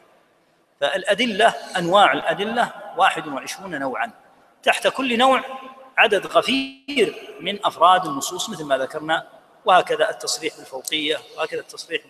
فالأدلة 0.81 1.47
أنواع 1.77 2.13
الأدلة 2.13 2.73
واحد 2.97 3.27
وعشرون 3.27 3.79
نوعا. 3.79 4.11
تحت 4.63 4.87
كل 4.87 5.17
نوع 5.17 5.41
عدد 5.97 6.27
غفير 6.27 7.35
من 7.39 7.65
أفراد 7.65 8.05
النصوص 8.05 8.49
مثل 8.49 8.63
ما 8.63 8.77
ذكرنا 8.77 9.27
وهكذا 9.65 10.09
التصريح 10.09 10.57
بالفوقية 10.57 11.17
وهكذا 11.37 11.59
التصريح 11.59 12.01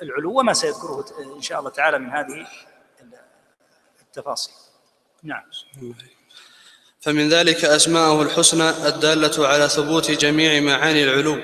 بالعلو 0.00 0.40
وما 0.40 0.52
سيذكره 0.52 1.04
إن 1.36 1.42
شاء 1.42 1.58
الله 1.58 1.70
تعالى 1.70 1.98
من 1.98 2.10
هذه 2.10 2.46
التفاصيل 4.16 4.54
نعم. 5.22 5.42
فمن 7.00 7.28
ذلك 7.28 7.64
أسماءه 7.64 8.22
الحسنى 8.22 8.70
الدالة 8.88 9.48
على 9.48 9.68
ثبوت 9.68 10.10
جميع 10.10 10.60
معاني 10.60 11.04
العلو 11.04 11.40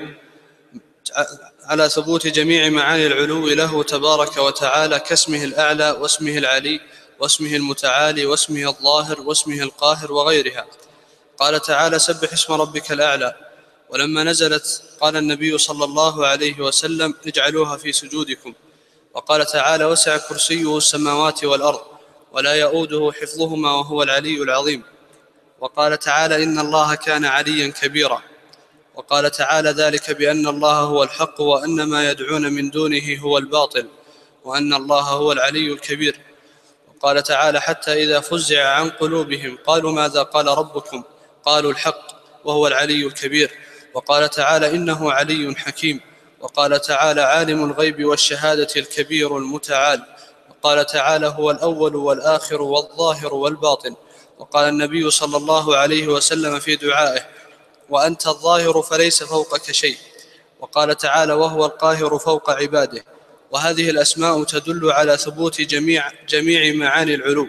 على 1.63 1.89
ثبوت 1.89 2.27
جميع 2.27 2.69
معاني 2.69 3.07
العلو 3.07 3.47
له 3.47 3.83
تبارك 3.83 4.37
وتعالى 4.37 4.99
كاسمه 4.99 5.43
الأعلى 5.43 5.91
واسمه 5.91 6.37
العلي 6.37 6.81
واسمه 7.19 7.55
المتعالي 7.55 8.25
واسمه 8.25 8.69
الظاهر 8.69 9.21
واسمه 9.21 9.63
القاهر 9.63 10.11
وغيرها. 10.11 10.65
قال 11.37 11.61
تعالى 11.61 11.99
سبح 11.99 12.33
اسم 12.33 12.53
ربك 12.53 12.91
الأعلى. 12.91 13.35
ولما 13.89 14.23
نزلت 14.23 14.83
قال 15.01 15.17
النبي 15.17 15.57
صلى 15.57 15.85
الله 15.85 16.27
عليه 16.27 16.59
وسلم 16.59 17.15
اجعلوها 17.27 17.77
في 17.77 17.91
سجودكم. 17.91 18.53
وقال 19.13 19.45
تعالى 19.45 19.85
وسع 19.85 20.17
كرسيه 20.17 20.77
السماوات 20.77 21.43
والأرض. 21.43 21.81
ولا 22.31 22.53
يؤوده 22.53 23.11
حفظهما 23.21 23.71
وهو 23.71 24.03
العلي 24.03 24.41
العظيم. 24.41 24.83
وقال 25.59 25.99
تعالى 25.99 26.43
إن 26.43 26.59
الله 26.59 26.95
كان 26.95 27.25
عليا 27.25 27.67
كبيرا. 27.67 28.21
وقال 28.95 29.31
تعالى 29.31 29.69
ذلك 29.69 30.11
بأن 30.11 30.47
الله 30.47 30.79
هو 30.79 31.03
الحق 31.03 31.41
وأن 31.41 31.83
ما 31.83 32.11
يدعون 32.11 32.53
من 32.53 32.69
دونه 32.69 33.19
هو 33.19 33.37
الباطل 33.37 33.87
وأن 34.43 34.73
الله 34.73 35.01
هو 35.01 35.31
العلي 35.31 35.73
الكبير. 35.73 36.19
وقال 36.87 37.23
تعالى 37.23 37.61
حتى 37.61 38.03
إذا 38.03 38.19
فزع 38.19 38.67
عن 38.67 38.89
قلوبهم 38.89 39.57
قالوا 39.67 39.91
ماذا 39.91 40.23
قال 40.23 40.47
ربكم؟ 40.47 41.03
قالوا 41.45 41.71
الحق 41.71 42.07
وهو 42.43 42.67
العلي 42.67 43.05
الكبير. 43.05 43.51
وقال 43.93 44.29
تعالى 44.29 44.75
إنه 44.75 45.11
علي 45.11 45.55
حكيم. 45.55 45.99
وقال 46.39 46.81
تعالى 46.81 47.21
عالم 47.21 47.63
الغيب 47.63 48.05
والشهادة 48.05 48.67
الكبير 48.77 49.37
المتعال. 49.37 50.03
وقال 50.63 50.85
تعالى 50.85 51.27
هو 51.27 51.51
الأول 51.51 51.95
والآخر 51.95 52.61
والظاهر 52.61 53.33
والباطن. 53.33 53.95
وقال 54.39 54.69
النبي 54.69 55.11
صلى 55.11 55.37
الله 55.37 55.77
عليه 55.77 56.07
وسلم 56.07 56.59
في 56.59 56.75
دعائه 56.75 57.21
وأنت 57.89 58.27
الظاهر 58.27 58.81
فليس 58.81 59.23
فوقك 59.23 59.71
شيء. 59.71 59.97
وقال 60.59 60.97
تعالى 60.97 61.33
وهو 61.33 61.65
القاهر 61.65 62.19
فوق 62.19 62.49
عباده. 62.49 63.03
وهذه 63.51 63.89
الأسماء 63.89 64.43
تدل 64.43 64.91
على 64.91 65.17
ثبوت 65.17 65.61
جميع 65.61 66.11
جميع 66.29 66.75
معاني 66.75 67.15
العلو. 67.15 67.47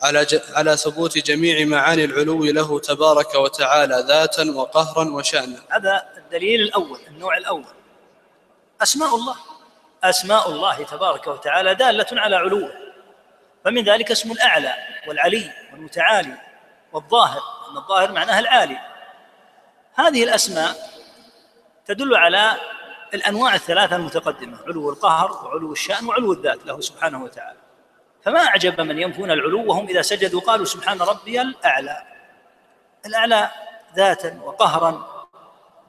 على 0.00 0.26
على 0.52 0.76
ثبوت 0.76 1.18
جميع 1.18 1.64
معاني 1.64 2.04
العلو 2.04 2.44
له 2.44 2.80
تبارك 2.80 3.34
وتعالى 3.34 4.04
ذاتا 4.08 4.50
وقهرا 4.54 5.10
وشأنا. 5.10 5.62
هذا 5.68 6.02
الدليل 6.16 6.60
الأول 6.60 6.98
النوع 7.08 7.36
الأول. 7.36 7.64
أسماء 8.82 9.14
الله. 9.14 9.36
أسماء 10.10 10.50
الله 10.50 10.84
تبارك 10.84 11.26
وتعالى 11.26 11.74
دالة 11.74 12.06
على 12.12 12.36
علوه. 12.36 12.70
فمن 13.64 13.84
ذلك 13.84 14.10
اسم 14.10 14.32
الأعلى 14.32 14.74
والعلي 15.08 15.52
والمتعالي 15.72 16.34
والظاهر 16.92 17.42
أن 17.70 17.76
الظاهر 17.76 18.12
معناها 18.12 18.38
العالي. 18.38 18.78
هذه 19.94 20.24
الأسماء 20.24 20.76
تدل 21.86 22.14
على 22.14 22.56
الأنواع 23.14 23.54
الثلاثة 23.54 23.96
المتقدمة 23.96 24.58
علو 24.66 24.90
القهر 24.90 25.32
وعلو 25.32 25.72
الشأن 25.72 26.06
وعلو 26.06 26.32
الذات 26.32 26.66
له 26.66 26.80
سبحانه 26.80 27.24
وتعالى. 27.24 27.58
فما 28.22 28.46
أعجب 28.46 28.80
من 28.80 28.98
ينفون 28.98 29.30
العلو 29.30 29.66
وهم 29.66 29.88
إذا 29.88 30.02
سجدوا 30.02 30.40
قالوا 30.40 30.64
سبحان 30.64 31.02
ربي 31.02 31.40
الأعلى. 31.40 32.02
الأعلى 33.06 33.50
ذاتا 33.96 34.40
وقهرا 34.44 35.06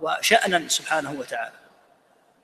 وشأنا 0.01 0.67
سبحانه 0.67 1.15
وتعالى. 1.19 1.66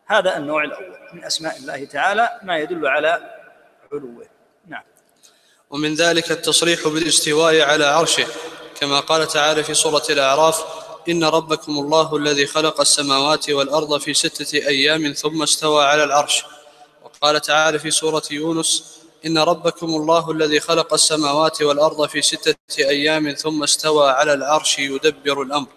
هذا 0.06 0.38
النوع 0.38 0.64
الأول. 0.64 0.98
من 1.14 1.24
أسماء 1.24 1.58
الله 1.58 1.86
تعالى 1.86 2.40
ما 2.44 2.58
يدل 2.58 2.88
على 2.88 3.22
علوه. 3.94 4.26
نعم. 4.68 4.84
ومن 5.70 5.96
ذلك 5.96 6.32
التصريح 6.32 6.88
بالاستواء 6.88 7.62
على 7.62 7.86
عرشه 7.86 8.28
كما 8.80 9.00
قال 9.00 9.28
تعالى 9.28 9.64
في 9.64 9.74
سورة 9.74 10.04
الأعراف 10.10 10.64
إن 11.10 11.24
ربكم 11.24 11.72
الله 11.72 12.18
الذي 12.18 12.48
خلق 12.48 12.82
السماوات 12.82 13.50
والأرض 13.50 13.98
في 13.98 14.14
ستة 14.14 14.58
أيام 14.58 15.12
ثم 15.12 15.44
استوى 15.44 15.86
على 15.86 16.04
العرش. 16.04 16.44
وقال 17.04 17.42
تعالى 17.42 17.80
في 17.80 17.92
سورة 17.92 18.24
يونس 18.32 19.00
إن 19.26 19.38
ربكم 19.38 19.86
الله 19.86 20.32
الذي 20.32 20.60
خلق 20.60 20.94
السماوات 20.94 21.62
والأرض 21.62 22.08
في 22.08 22.22
ستة 22.22 22.56
أيام 22.80 23.32
ثم 23.32 23.64
استوى 23.64 24.10
على 24.10 24.34
العرش 24.34 24.80
يدبر 24.80 25.42
الأمر. 25.42 25.68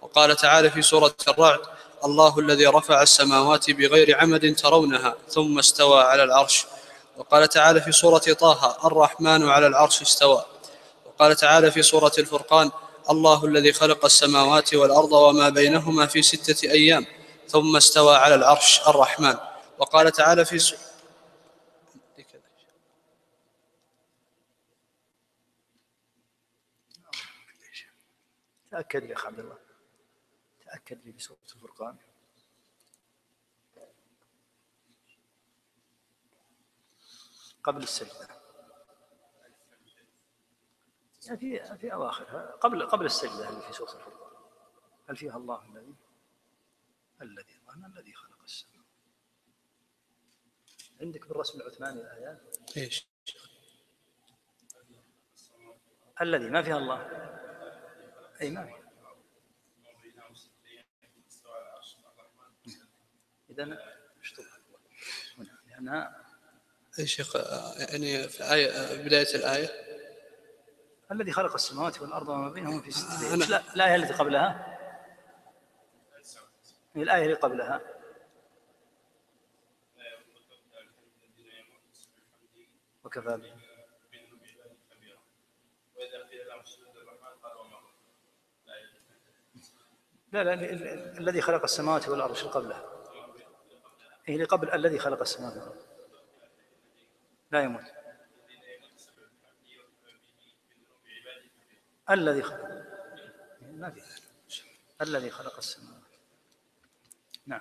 وقال 0.00 0.36
تعالى 0.36 0.70
في 0.70 0.82
سورة 0.82 1.14
الرعد 1.28 1.60
الله 2.04 2.38
الذي 2.38 2.66
رفع 2.66 3.02
السماوات 3.02 3.70
بغير 3.70 4.18
عمد 4.20 4.56
ترونها 4.56 5.16
ثم 5.28 5.58
استوى 5.58 6.02
على 6.02 6.22
العرش. 6.22 6.66
وقال 7.16 7.48
تعالى 7.48 7.80
في 7.80 7.92
سورة 7.92 8.18
طه 8.18 8.86
الرحمن 8.86 9.48
على 9.48 9.66
العرش 9.66 10.02
استوى. 10.02 10.44
وقال 11.06 11.36
تعالى 11.36 11.70
في 11.70 11.82
سورة 11.82 12.12
الفرقان 12.18 12.70
الله 13.10 13.44
الذي 13.44 13.72
خلق 13.72 14.04
السماوات 14.04 14.74
والأرض 14.74 15.12
وما 15.12 15.48
بينهما 15.48 16.06
في 16.06 16.22
ستة 16.22 16.70
أيام 16.70 17.06
ثم 17.48 17.76
استوى 17.76 18.16
على 18.16 18.34
العرش 18.34 18.80
الرحمن. 18.88 19.34
وقال 19.78 20.12
تعالى 20.12 20.44
في 20.44 20.58
سورة 20.58 20.80
تأكد 28.70 29.04
لي 29.04 29.10
يا 29.10 29.18
عبد 29.18 29.38
الله. 29.38 29.58
تأكد 30.64 30.98
لي 31.04 31.12
بسورة 31.12 31.38
الفرقان 31.80 31.96
قبل 37.62 37.82
السجدة. 37.82 38.40
في 41.20 41.78
في 41.78 41.92
أواخرها 41.92 42.50
قبل 42.50 42.86
قبل 42.86 43.06
السجدة 43.06 43.48
اللي 43.48 43.62
في 43.62 43.72
سورة 43.72 43.92
الفرقان؟ 43.92 44.30
هل 45.08 45.16
فيها 45.16 45.36
الله 45.36 45.64
الذي 45.64 45.94
الذي 47.22 47.60
ظن 47.66 47.84
الذي 47.84 48.12
خلق 48.12 48.42
السماء؟ 48.44 48.84
عندك 51.00 51.28
بالرسم 51.28 51.60
العثماني 51.60 52.00
الآيات؟ 52.00 52.56
إيش؟ 52.76 53.06
الذي 56.20 56.50
ما 56.50 56.62
فيها 56.62 56.78
الله. 56.78 57.00
أي 58.40 58.50
ما 58.50 58.64
فيها. 58.64 58.79
اشطب 64.22 64.44
لأنها 65.70 66.24
يا 66.98 67.04
شيخ 67.04 67.36
يعني 67.78 68.28
في 68.28 68.52
آية 68.52 69.02
بداية 69.04 69.34
الآية؟ 69.34 69.68
الذي 71.12 71.32
خلق 71.32 71.54
السماوات 71.54 72.00
والأرض 72.02 72.28
وما 72.28 72.48
بينهما 72.50 72.82
في 72.82 72.90
ستة 72.90 73.28
أيام 73.28 73.38
لا 73.42 73.74
الآية 73.74 73.94
التي 73.96 74.12
قبلها؟ 74.12 74.78
الآية 76.96 77.22
اللي 77.24 77.34
قبلها. 77.34 77.80
وكفى 83.04 83.36
به 83.36 83.52
لا 90.32 90.44
لا 90.44 90.54
ال- 90.54 90.64
ال- 90.64 91.18
الذي 91.18 91.40
خلق 91.40 91.62
السماوات 91.62 92.08
والأرض 92.08 92.34
شو 92.34 92.48
قبلها؟ 92.48 92.99
اللي 94.34 94.44
قبل 94.44 94.70
الذي 94.70 94.98
خلق 94.98 95.20
السماوات 95.20 95.56
والأرض. 95.56 95.76
لا 97.52 97.62
يموت. 97.62 97.82
الذي 102.10 102.42
خلق. 102.42 102.60
ما 103.72 103.90
في 103.90 104.00
الذي 105.02 105.30
خلق 105.30 105.56
السماوات. 105.58 106.00
نعم. 107.46 107.60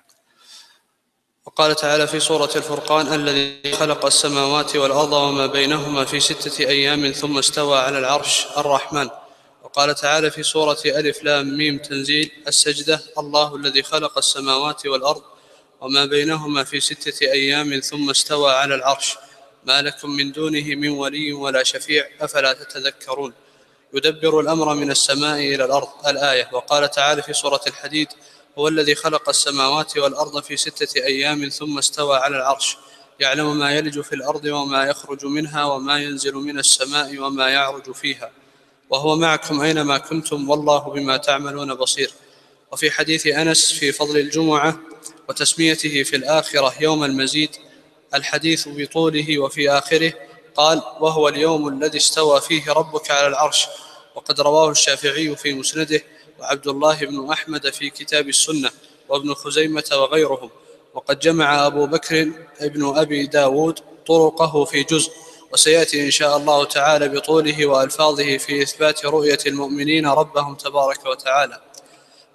وقال 1.46 1.76
تعالى 1.76 2.08
في 2.08 2.20
سورة 2.20 2.50
الفرقان 2.56 3.14
الذي 3.14 3.74
خلق 3.74 4.06
السماوات 4.06 4.76
والأرض 4.76 5.14
وما 5.14 5.46
بينهما 5.46 6.06
في 6.06 6.20
ستة 6.20 6.60
أيام 6.68 7.12
ثم 7.12 7.38
استوى 7.38 7.80
على 7.80 8.00
العرش 8.00 8.48
الرحمن. 8.58 9.10
وقال 9.64 9.96
تعالى 9.96 10.32
في 10.32 10.44
سورة 10.44 10.78
ألف 10.86 11.24
لام 11.24 11.58
ميم 11.58 11.78
تنزيل 11.78 12.32
السجدة 12.48 13.00
الله 13.18 13.56
الذي 13.56 13.84
خلق 13.84 14.18
السماوات 14.18 14.86
والأرض 14.86 15.39
وما 15.82 16.06
بينهما 16.06 16.64
في 16.64 16.80
ستة 16.80 17.32
أيام 17.32 17.80
ثم 17.80 18.10
استوى 18.10 18.52
على 18.52 18.76
العرش. 18.76 19.18
ما 19.66 19.82
لكم 19.82 20.10
من 20.10 20.32
دونه 20.32 20.76
من 20.76 20.90
ولي 20.90 21.34
ولا 21.34 21.64
شفيع 21.64 22.08
أفلا 22.22 22.54
تتذكرون؟ 22.54 23.34
يدبر 23.94 24.40
الأمر 24.40 24.74
من 24.74 24.92
السماء 24.92 25.40
إلى 25.40 25.66
الأرض. 25.66 25.88
الآية 26.08 26.50
وقال 26.54 26.92
تعالى 26.92 27.22
في 27.22 27.34
سورة 27.34 27.62
الحديد 27.68 28.08
هو 28.58 28.68
الذي 28.68 28.96
خلق 28.96 29.30
السماوات 29.30 29.98
والأرض 29.98 30.44
في 30.44 30.58
ستة 30.58 31.04
أيام 31.04 31.50
ثم 31.50 31.78
استوى 31.78 32.18
على 32.18 32.38
العرش. 32.38 32.78
يعلم 33.20 33.60
ما 33.60 33.72
يلج 33.72 34.02
في 34.02 34.16
الأرض 34.16 34.46
وما 34.46 34.84
يخرج 34.84 35.26
منها 35.26 35.66
وما 35.66 36.00
ينزل 36.00 36.34
من 36.34 36.60
السماء 36.60 37.20
وما 37.20 37.50
يعرج 37.50 37.92
فيها. 37.92 38.32
وهو 38.90 39.16
معكم 39.16 39.62
أينما 39.62 39.98
كنتم 39.98 40.50
والله 40.50 40.80
بما 40.80 41.18
تعملون 41.18 41.76
بصير. 41.76 42.12
وفي 42.72 42.92
حديث 42.92 43.28
أنس 43.28 43.74
في 43.74 43.92
فضل 43.92 44.18
الجمعة 44.18 44.80
وتسميته 45.30 46.04
في 46.04 46.16
الآخرة 46.16 46.74
يوم 46.80 47.04
المزيد 47.04 47.50
الحديث 48.14 48.68
بطوله 48.68 49.40
وفي 49.40 49.70
آخره 49.70 50.14
قال 50.56 50.82
وهو 51.00 51.28
اليوم 51.28 51.68
الذي 51.68 51.98
استوى 51.98 52.42
فيه 52.42 52.72
ربك 52.72 53.12
على 53.12 53.28
العرش 53.28 53.68
وقد 54.16 54.42
رواه 54.42 54.72
الشافعي 54.72 55.36
في 55.36 55.54
مسنده 55.54 56.02
وعبد 56.40 56.68
الله 56.68 56.96
بن 56.96 57.30
أحمد 57.32 57.70
في 57.70 57.90
كتاب 57.90 58.30
السنة 58.30 58.72
وابن 59.10 59.34
خزيمة 59.34 59.84
وغيرهم 59.92 60.50
وقد 60.94 61.20
جمع 61.20 61.68
أبو 61.68 61.86
بكر 61.86 62.32
ابن 62.60 62.98
أبي 62.98 63.26
داود 63.26 63.80
طرقه 64.08 64.66
في 64.66 64.84
جزء 64.84 65.12
وسيأتي 65.54 66.06
إن 66.06 66.12
شاء 66.12 66.38
الله 66.38 66.66
تعالى 66.66 67.10
بطوله 67.10 67.66
وألفاظه 67.66 68.38
في 68.38 68.64
إثبات 68.64 69.06
رؤية 69.06 69.38
المؤمنين 69.48 70.08
ربهم 70.08 70.56
تبارك 70.56 71.06
وتعالى. 71.06 71.62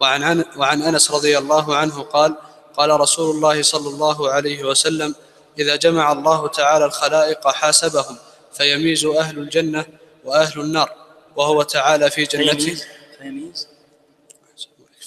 وعن, 0.01 0.23
عن 0.23 0.45
وعن 0.57 0.83
أنس 0.83 1.11
رضي 1.11 1.39
الله 1.39 1.77
عنه 1.77 2.03
قال 2.03 2.37
قال 2.77 3.01
رسول 3.01 3.37
الله 3.37 3.63
صلى 3.63 3.89
الله 3.89 4.31
عليه 4.31 4.65
وسلم 4.65 5.15
إذا 5.59 5.77
جمع 5.77 6.13
الله 6.13 6.49
تعالى 6.49 6.85
الخلائق 6.85 7.49
حاسبهم 7.49 8.17
فيميز 8.53 9.05
أهل 9.05 9.39
الجنة 9.39 9.87
وأهل 10.25 10.61
النار 10.61 10.93
وهو 11.37 11.63
تعالى 11.63 12.11
في 12.11 12.25
جنته. 12.25 12.57
فيميز 12.57 12.87
فيميز؟ 13.19 13.69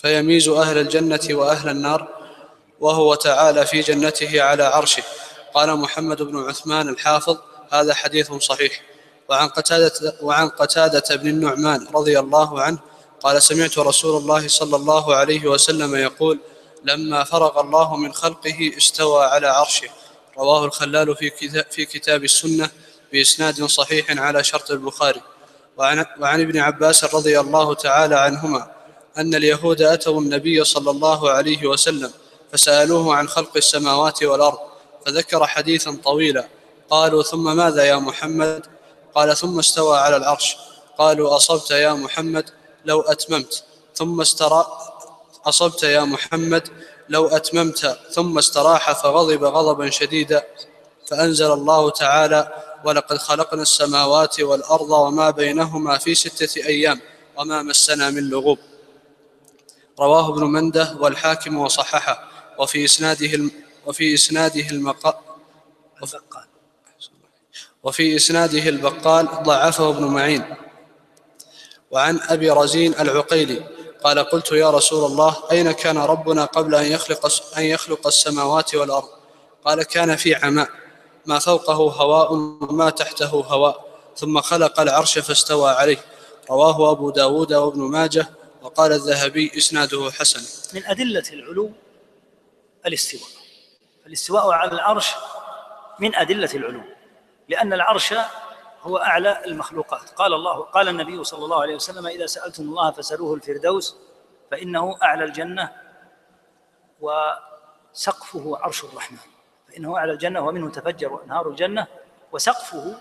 فيميز 0.02 0.48
أهل 0.48 0.78
الجنة 0.78 1.28
وأهل 1.32 1.70
النار 1.70 2.08
وهو 2.80 3.16
تعالى 3.16 3.66
في 3.66 3.82
جنته 3.82 4.42
على 4.42 4.64
عرشه. 4.64 5.04
قال 5.54 5.76
محمد 5.78 6.22
بن 6.22 6.50
عثمان 6.50 6.90
الحافظ 6.90 7.38
هذا 7.70 7.94
حديث 7.94 8.34
صحيح. 8.34 8.82
وعن 9.30 9.48
قتادة, 9.48 10.14
وعن 10.22 10.50
قتادة 10.50 11.16
بن 11.16 11.28
النعمان 11.28 11.88
رضي 11.96 12.20
الله 12.20 12.62
عنه 12.62 12.80
قال 13.22 13.42
سمعت 13.42 13.80
رسول 13.80 14.22
الله 14.22 14.48
صلى 14.48 14.76
الله 14.76 15.16
عليه 15.16 15.48
وسلم 15.48 15.96
يقول 15.96 16.40
لما 16.88 17.24
فرغ 17.24 17.60
الله 17.60 17.96
من 17.96 18.14
خلقه 18.14 18.72
استوى 18.78 19.26
على 19.26 19.48
عرشه. 19.48 19.90
رواه 20.38 20.66
الخلال 20.66 21.16
في 21.16 21.30
كتاب, 21.30 21.66
في 21.72 21.86
كتاب 21.86 22.24
السنة 22.24 22.70
بإسناد 23.12 23.64
صحيح 23.64 24.06
على 24.12 24.44
شرط 24.44 24.72
البخاري. 24.72 25.22
وعن, 25.78 26.06
وعن 26.20 26.42
ابن 26.42 26.58
عباس 26.60 27.16
رضي 27.16 27.40
الله 27.40 27.74
تعالى 27.74 28.16
عنهما 28.16 28.72
أن 29.18 29.36
اليهود 29.36 29.82
أتوا 29.82 30.22
النبي 30.22 30.64
صلى 30.64 30.92
الله 30.92 31.32
عليه 31.32 31.68
وسلم 31.68 32.12
فسألوه 32.52 33.16
عن 33.16 33.28
خلق 33.28 33.58
السماوات 33.58 34.24
والأرض 34.24 34.60
فذكر 35.06 35.48
حديثا 35.48 35.98
طويلا. 36.04 36.48
قالوا 36.90 37.24
ثم 37.24 37.56
ماذا 37.56 37.84
يا 37.86 37.96
محمد؟ 37.96 38.66
قال 39.16 39.38
ثم 39.38 39.60
استوى 39.60 39.98
على 39.98 40.16
العرش. 40.16 40.58
قالوا 40.98 41.36
أصبت 41.36 41.72
يا 41.72 41.94
محمد؟ 41.94 42.50
لو 42.86 43.02
أتممت. 43.02 43.64
ثم 43.96 44.22
استرى 44.22 44.66
أصبت 45.48 45.84
يا 45.84 46.02
محمد 46.02 46.68
لو 47.10 47.28
أتممت 47.28 48.00
ثم 48.12 48.38
استراح 48.38 48.92
فغضب 48.92 49.44
غضبا 49.44 49.90
شديدا 49.90 50.44
فأنزل 51.08 51.52
الله 51.52 51.90
تعالى 51.90 52.54
ولقد 52.86 53.18
خلقنا 53.18 53.62
السماوات 53.62 54.40
والأرض 54.40 54.90
وما 54.90 55.30
بينهما 55.30 55.98
في 55.98 56.16
ستة 56.16 56.66
أيام 56.68 57.02
وما 57.38 57.62
مسنا 57.62 58.10
من 58.10 58.30
لغوب. 58.30 58.60
رواه 60.00 60.30
ابن 60.30 60.44
مندة 60.44 60.98
والحاكم 61.00 61.58
وصححه 61.58 62.30
وفي 62.60 62.86
إسناده 62.86 63.50
وفي 63.86 64.14
إسناده 64.14 64.68
المقال 64.72 65.14
وفي 67.84 68.16
إسناده 68.16 68.70
البقال 68.70 69.28
ضعفه 69.44 69.90
ابن 69.90 70.04
معين. 70.04 70.56
وعن 71.92 72.20
أبي 72.30 72.50
رزين 72.50 72.94
العقيلي 73.00 73.77
قال 74.04 74.20
قلت 74.20 74.52
يا 74.52 74.70
رسول 74.70 75.12
الله 75.12 75.36
أين 75.52 75.72
كان 75.72 75.98
ربنا 75.98 76.46
قبل 76.46 76.76
أن 76.76 76.86
يخلق, 76.86 77.32
أن 77.58 77.64
يخلق 77.64 78.08
السماوات 78.08 78.76
والأرض؟ 78.76 79.10
قال 79.66 79.84
كان 79.84 80.16
في 80.16 80.36
عماء 80.36 80.70
ما 81.26 81.40
فوقه 81.40 81.74
هواء 81.74 82.34
وما 82.34 82.90
تحته 82.90 83.28
هواء 83.28 83.88
ثم 84.16 84.42
خلق 84.42 84.80
العرش 84.80 85.20
فاستوى 85.20 85.72
عليه. 85.72 85.98
رواه 86.50 86.92
أبو 86.92 87.10
داود 87.10 87.54
وابن 87.54 87.82
ماجه 87.82 88.28
وقال 88.62 88.92
الذهبي 88.92 89.52
إسناده 89.58 90.12
حسن. 90.12 90.42
من 90.74 90.86
أدلة 90.86 91.24
العلو 91.34 91.72
الاستواء. 92.86 93.30
الاستواء 94.08 94.50
على 94.52 94.72
العرش 94.72 95.08
من 96.00 96.16
أدلة 96.16 96.50
العلو 96.54 96.82
لأن 97.50 97.74
العرش 97.74 98.14
هو 98.88 98.98
أعلى 98.98 99.46
المخلوقات. 99.46 100.10
قال 100.10 100.34
الله 100.34 100.64
قال 100.64 100.90
النبي 100.90 101.24
صلى 101.24 101.46
الله 101.46 101.62
عليه 101.62 101.76
وسلم 101.76 102.08
إذا 102.08 102.26
سألتم 102.26 102.64
الله 102.64 102.92
فسألوه 102.92 103.34
الفردوس 103.34 103.98
فإنه 104.52 104.98
أعلى 105.04 105.24
الجنة 105.24 105.72
وسقفه 107.00 108.58
عرش 108.58 108.84
الرحمن. 108.84 109.18
فإنه 109.68 109.98
أعلى 109.98 110.12
الجنة 110.12 110.42
ومنه 110.42 110.72
تفجر 110.72 111.24
أنهار 111.24 111.50
الجنة 111.50 111.88
وسقفه 112.32 112.96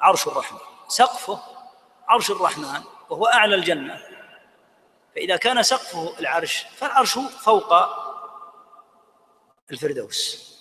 عرش 0.00 0.26
الرحمن. 0.26 0.58
سقفه 0.88 1.38
عرش 2.08 2.30
الرحمن 2.30 2.82
وهو 3.10 3.26
أعلى 3.26 3.54
الجنة. 3.54 4.00
فإذا 5.14 5.36
كان 5.36 5.62
سقفه 5.62 6.18
العرش 6.18 6.66
فالعرش 6.76 7.18
فوق 7.18 7.74
الفردوس. 9.70 10.52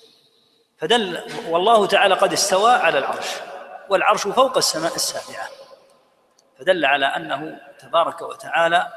فدل 0.77 1.31
والله 1.49 1.85
تعالى 1.85 2.15
قد 2.15 2.33
استوى 2.33 2.71
على 2.71 2.99
العرش. 2.99 3.27
والعرش 3.89 4.27
فوق 4.27 4.57
السماء 4.57 4.95
السابعة. 4.95 5.47
فدل 6.59 6.85
على 6.85 7.05
أنه 7.05 7.59
تبارك 7.79 8.21
وتعالى 8.21 8.93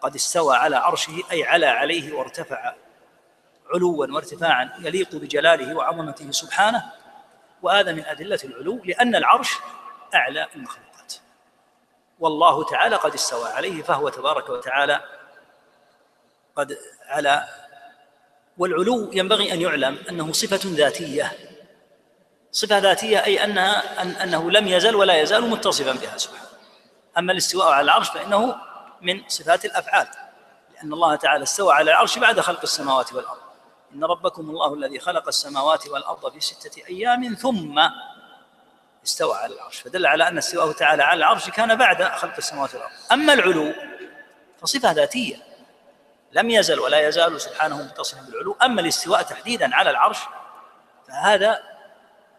قد 0.00 0.14
استوى 0.14 0.56
على 0.56 0.76
عرشه 0.76 1.22
أي 1.32 1.44
على 1.44 1.66
عليه 1.66 2.12
وارتفع 2.12 2.74
علوا 3.74 4.06
وارتفاعا 4.06 4.72
يليق 4.78 5.16
بجلاله 5.16 5.76
وعظمته 5.76 6.30
سبحانه. 6.30 6.92
وهذا 7.62 7.92
من 7.92 8.04
أدلة 8.04 8.38
العلو 8.44 8.80
لأن 8.84 9.16
العرش 9.16 9.50
أعلى 10.14 10.46
المخلوقات 10.56 11.14
والله 12.18 12.64
تعالى 12.64 12.96
قد 12.96 13.14
استوى 13.14 13.48
عليه 13.48 13.82
فهو 13.82 14.08
تبارك 14.08 14.48
وتعالى 14.48 15.00
قد 16.56 16.78
على 17.06 17.48
والعلو 18.58 19.10
ينبغي 19.12 19.52
أن 19.52 19.60
يعلم 19.60 19.98
أنه 20.10 20.32
صفة 20.32 20.60
ذاتية 20.64 21.32
صفة 22.52 22.78
ذاتية 22.78 23.24
أي 23.24 23.44
أنها 23.44 24.02
أن 24.02 24.10
أنه 24.10 24.50
لم 24.50 24.68
يزل 24.68 24.96
ولا 24.96 25.20
يزال 25.20 25.50
متصفا 25.50 25.92
بها 25.92 26.16
سبحانه 26.16 26.48
أما 27.18 27.32
الاستواء 27.32 27.68
على 27.68 27.84
العرش 27.84 28.08
فإنه 28.08 28.56
من 29.02 29.22
صفات 29.28 29.64
الأفعال 29.64 30.08
لأن 30.74 30.92
الله 30.92 31.16
تعالى 31.16 31.42
استوى 31.42 31.74
على 31.74 31.90
العرش 31.90 32.18
بعد 32.18 32.40
خلق 32.40 32.60
السماوات 32.62 33.12
والأرض. 33.12 33.38
إن 33.94 34.04
ربكم 34.04 34.50
الله 34.50 34.74
الذي 34.74 35.00
خلق 35.00 35.28
السماوات 35.28 35.88
والأرض 35.88 36.32
في 36.32 36.40
ستة 36.40 36.86
أيام 36.88 37.34
ثم 37.34 37.78
استوى 39.04 39.36
على 39.36 39.54
العرش 39.54 39.80
فدل 39.80 40.06
على 40.06 40.28
أن 40.28 40.38
استواءه 40.38 40.72
تعالى 40.72 41.02
على 41.02 41.18
العرش 41.18 41.50
كان 41.50 41.74
بعد 41.74 42.02
خلق 42.02 42.34
السماوات 42.38 42.74
والأرض. 42.74 42.92
أما 43.12 43.32
العلو 43.32 43.74
فصفة 44.62 44.92
ذاتية 44.92 45.36
لم 46.32 46.50
يزل 46.50 46.80
ولا 46.80 47.08
يزال 47.08 47.40
سبحانه 47.40 47.82
متصفا 47.82 48.20
بالعلو. 48.20 48.56
أما 48.62 48.80
الاستواء 48.80 49.22
تحديدا 49.22 49.74
على 49.74 49.90
العرش 49.90 50.18
فهذا 51.08 51.77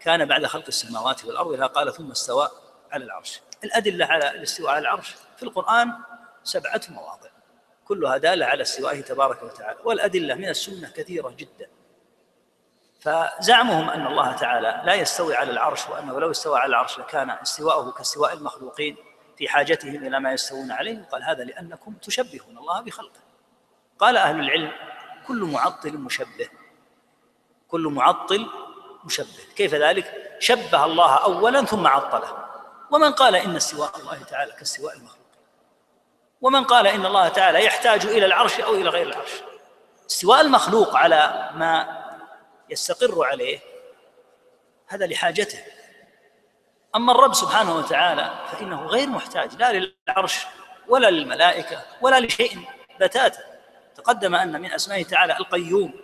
كان 0.00 0.24
بعد 0.24 0.46
خلق 0.46 0.64
السماوات 0.68 1.24
والأرض 1.24 1.52
إذا 1.52 1.66
قال 1.66 1.92
ثم 1.92 2.10
استوى 2.10 2.48
على 2.92 3.04
العرش. 3.04 3.40
الأدلة 3.64 4.06
على 4.06 4.30
الاستواء 4.30 4.70
على 4.70 4.78
العرش 4.78 5.14
في 5.36 5.42
القرآن 5.42 5.92
سبعة 6.44 6.80
مواضع 6.88 7.30
كلها 7.84 8.16
دالة 8.16 8.46
على 8.46 8.62
استوائه 8.62 9.00
تبارك 9.00 9.42
وتعالى 9.42 9.78
والأدلة 9.84 10.34
من 10.34 10.48
السنة 10.48 10.90
كثيرة 10.90 11.34
جدا. 11.36 11.68
فزعمهم 13.00 13.90
أن 13.90 14.06
الله 14.06 14.32
تعالى 14.32 14.82
لا 14.84 14.94
يستوي 14.94 15.36
على 15.36 15.50
العرش 15.50 15.88
وأنه 15.88 16.20
لو 16.20 16.30
استوى 16.30 16.58
على 16.58 16.70
العرش 16.70 16.98
لكان 16.98 17.30
استواءه 17.30 17.90
كاستواء 17.90 18.32
المخلوقين 18.32 18.96
في 19.36 19.48
حاجتهم 19.48 19.94
إلى 19.94 20.20
ما 20.20 20.32
يستوون 20.32 20.72
عليه. 20.72 21.08
قال 21.12 21.24
هذا 21.24 21.44
لأنكم 21.44 21.94
تشبهون 21.94 22.58
الله 22.58 22.80
بخلقه. 22.80 23.20
قال 23.98 24.16
أهل 24.16 24.40
العلم 24.40 24.72
كل 25.26 25.44
معطل 25.44 25.98
مشبه 25.98 26.48
كل 27.68 27.88
معطل 27.88 28.46
مشبه. 29.04 29.26
كيف 29.56 29.74
ذلك؟ 29.74 30.36
شبه 30.38 30.84
الله 30.84 31.14
أولا 31.14 31.64
ثم 31.64 31.86
عطله. 31.86 32.46
ومن 32.90 33.12
قال 33.12 33.36
إن 33.36 33.56
استواء 33.56 33.96
الله 33.96 34.22
تعالى 34.22 34.52
كاستواء 34.52 34.96
المخلوق؟ 34.96 35.20
ومن 36.40 36.64
قال 36.64 36.86
إن 36.86 37.06
الله 37.06 37.28
تعالى 37.28 37.64
يحتاج 37.64 38.06
إلى 38.06 38.26
العرش 38.26 38.60
أو 38.60 38.74
إلى 38.74 38.88
غير 38.88 39.06
العرش؟ 39.06 39.30
استواء 40.10 40.40
المخلوق 40.40 40.96
على 40.96 41.50
ما 41.54 42.00
يستقر 42.70 43.24
عليه 43.24 43.58
هذا 44.86 45.06
لحاجته. 45.06 45.58
أما 46.96 47.12
الرب 47.12 47.34
سبحانه 47.34 47.76
وتعالى 47.76 48.30
فإنه 48.52 48.86
غير 48.86 49.08
محتاج 49.08 49.54
لا 49.56 49.72
للعرش 50.08 50.46
ولا 50.88 51.10
للملائكة 51.10 51.82
ولا 52.00 52.20
لشيء 52.20 52.58
بتاتا. 53.00 53.42
تقدم 53.94 54.34
أن 54.34 54.60
من 54.60 54.72
أسمائه 54.72 55.04
تعالى 55.04 55.36
القيوم. 55.36 55.94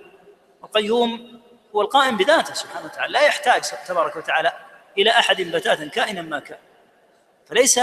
القيوم 0.64 1.40
هو 1.76 1.80
القائم 1.80 2.16
بذاته 2.16 2.54
سبحانه 2.54 2.84
وتعالى 2.84 3.12
لا 3.12 3.20
يحتاج 3.20 3.62
تبارك 3.86 4.16
وتعالى 4.16 4.52
إلى 4.98 5.10
أحد 5.10 5.42
بتاتا 5.42 5.88
كائنا 5.88 6.22
ما 6.22 6.40
كان. 6.40 6.58
فليس 7.46 7.80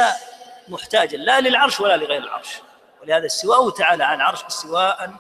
محتاجا 0.67 1.17
لا 1.17 1.41
للعرش 1.41 1.79
ولا 1.79 1.97
لغير 1.97 2.23
العرش. 2.23 2.62
ولهذا 3.01 3.25
استواءه 3.25 3.69
تعالى 3.69 4.03
على 4.03 4.15
العرش 4.15 4.43
استواء 4.43 5.13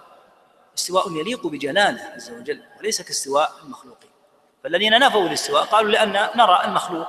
استواء 0.77 1.11
يليق 1.11 1.47
بجلاله 1.47 2.01
عز 2.15 2.31
وجل 2.31 2.63
وليس 2.79 3.01
كاستواء 3.01 3.51
المخلوقين 3.63 4.09
فالذين 4.63 4.99
نفوا 4.99 5.27
الاستواء 5.27 5.63
قالوا 5.63 5.91
لأن 5.91 6.29
نرى 6.35 6.61
المخلوق. 6.65 7.07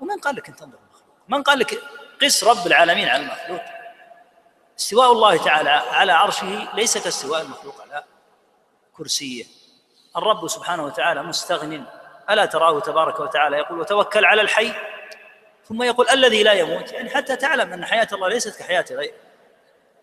ومن 0.00 0.18
قال 0.18 0.36
لك 0.36 0.48
أن 0.48 0.56
تنظر 0.56 0.78
المخلوق؟ 0.78 1.14
من 1.28 1.42
قال 1.42 1.58
لك 1.58 1.82
قس 2.22 2.44
رب 2.44 2.66
العالمين 2.66 3.08
على 3.08 3.22
المخلوق؟ 3.22 3.62
استواء 4.78 5.12
الله 5.12 5.44
تعالى 5.44 5.70
على 5.70 6.12
عرشه 6.12 6.74
ليس 6.74 6.98
كاستواء 6.98 7.42
المخلوق 7.42 7.80
على 7.80 8.04
كرسيه. 8.96 9.44
الرب 10.16 10.48
سبحانه 10.48 10.84
وتعالى 10.84 11.22
مستغن. 11.22 11.84
ألا 12.30 12.44
تراه 12.44 12.80
تبارك 12.80 13.20
وتعالى 13.20 13.56
يقول 13.56 13.80
وتوكل 13.80 14.24
على 14.24 14.42
الحي؟ 14.42 14.72
ثم 15.68 15.82
يقول 15.82 16.08
الذي 16.08 16.42
لا 16.42 16.52
يموت. 16.52 16.92
يعني 16.92 17.10
حتى 17.10 17.36
تعلم 17.36 17.72
أن 17.72 17.84
حياة 17.84 18.08
الله 18.12 18.28
ليست 18.28 18.58
كحياة 18.58 18.84
غيره 18.90 19.14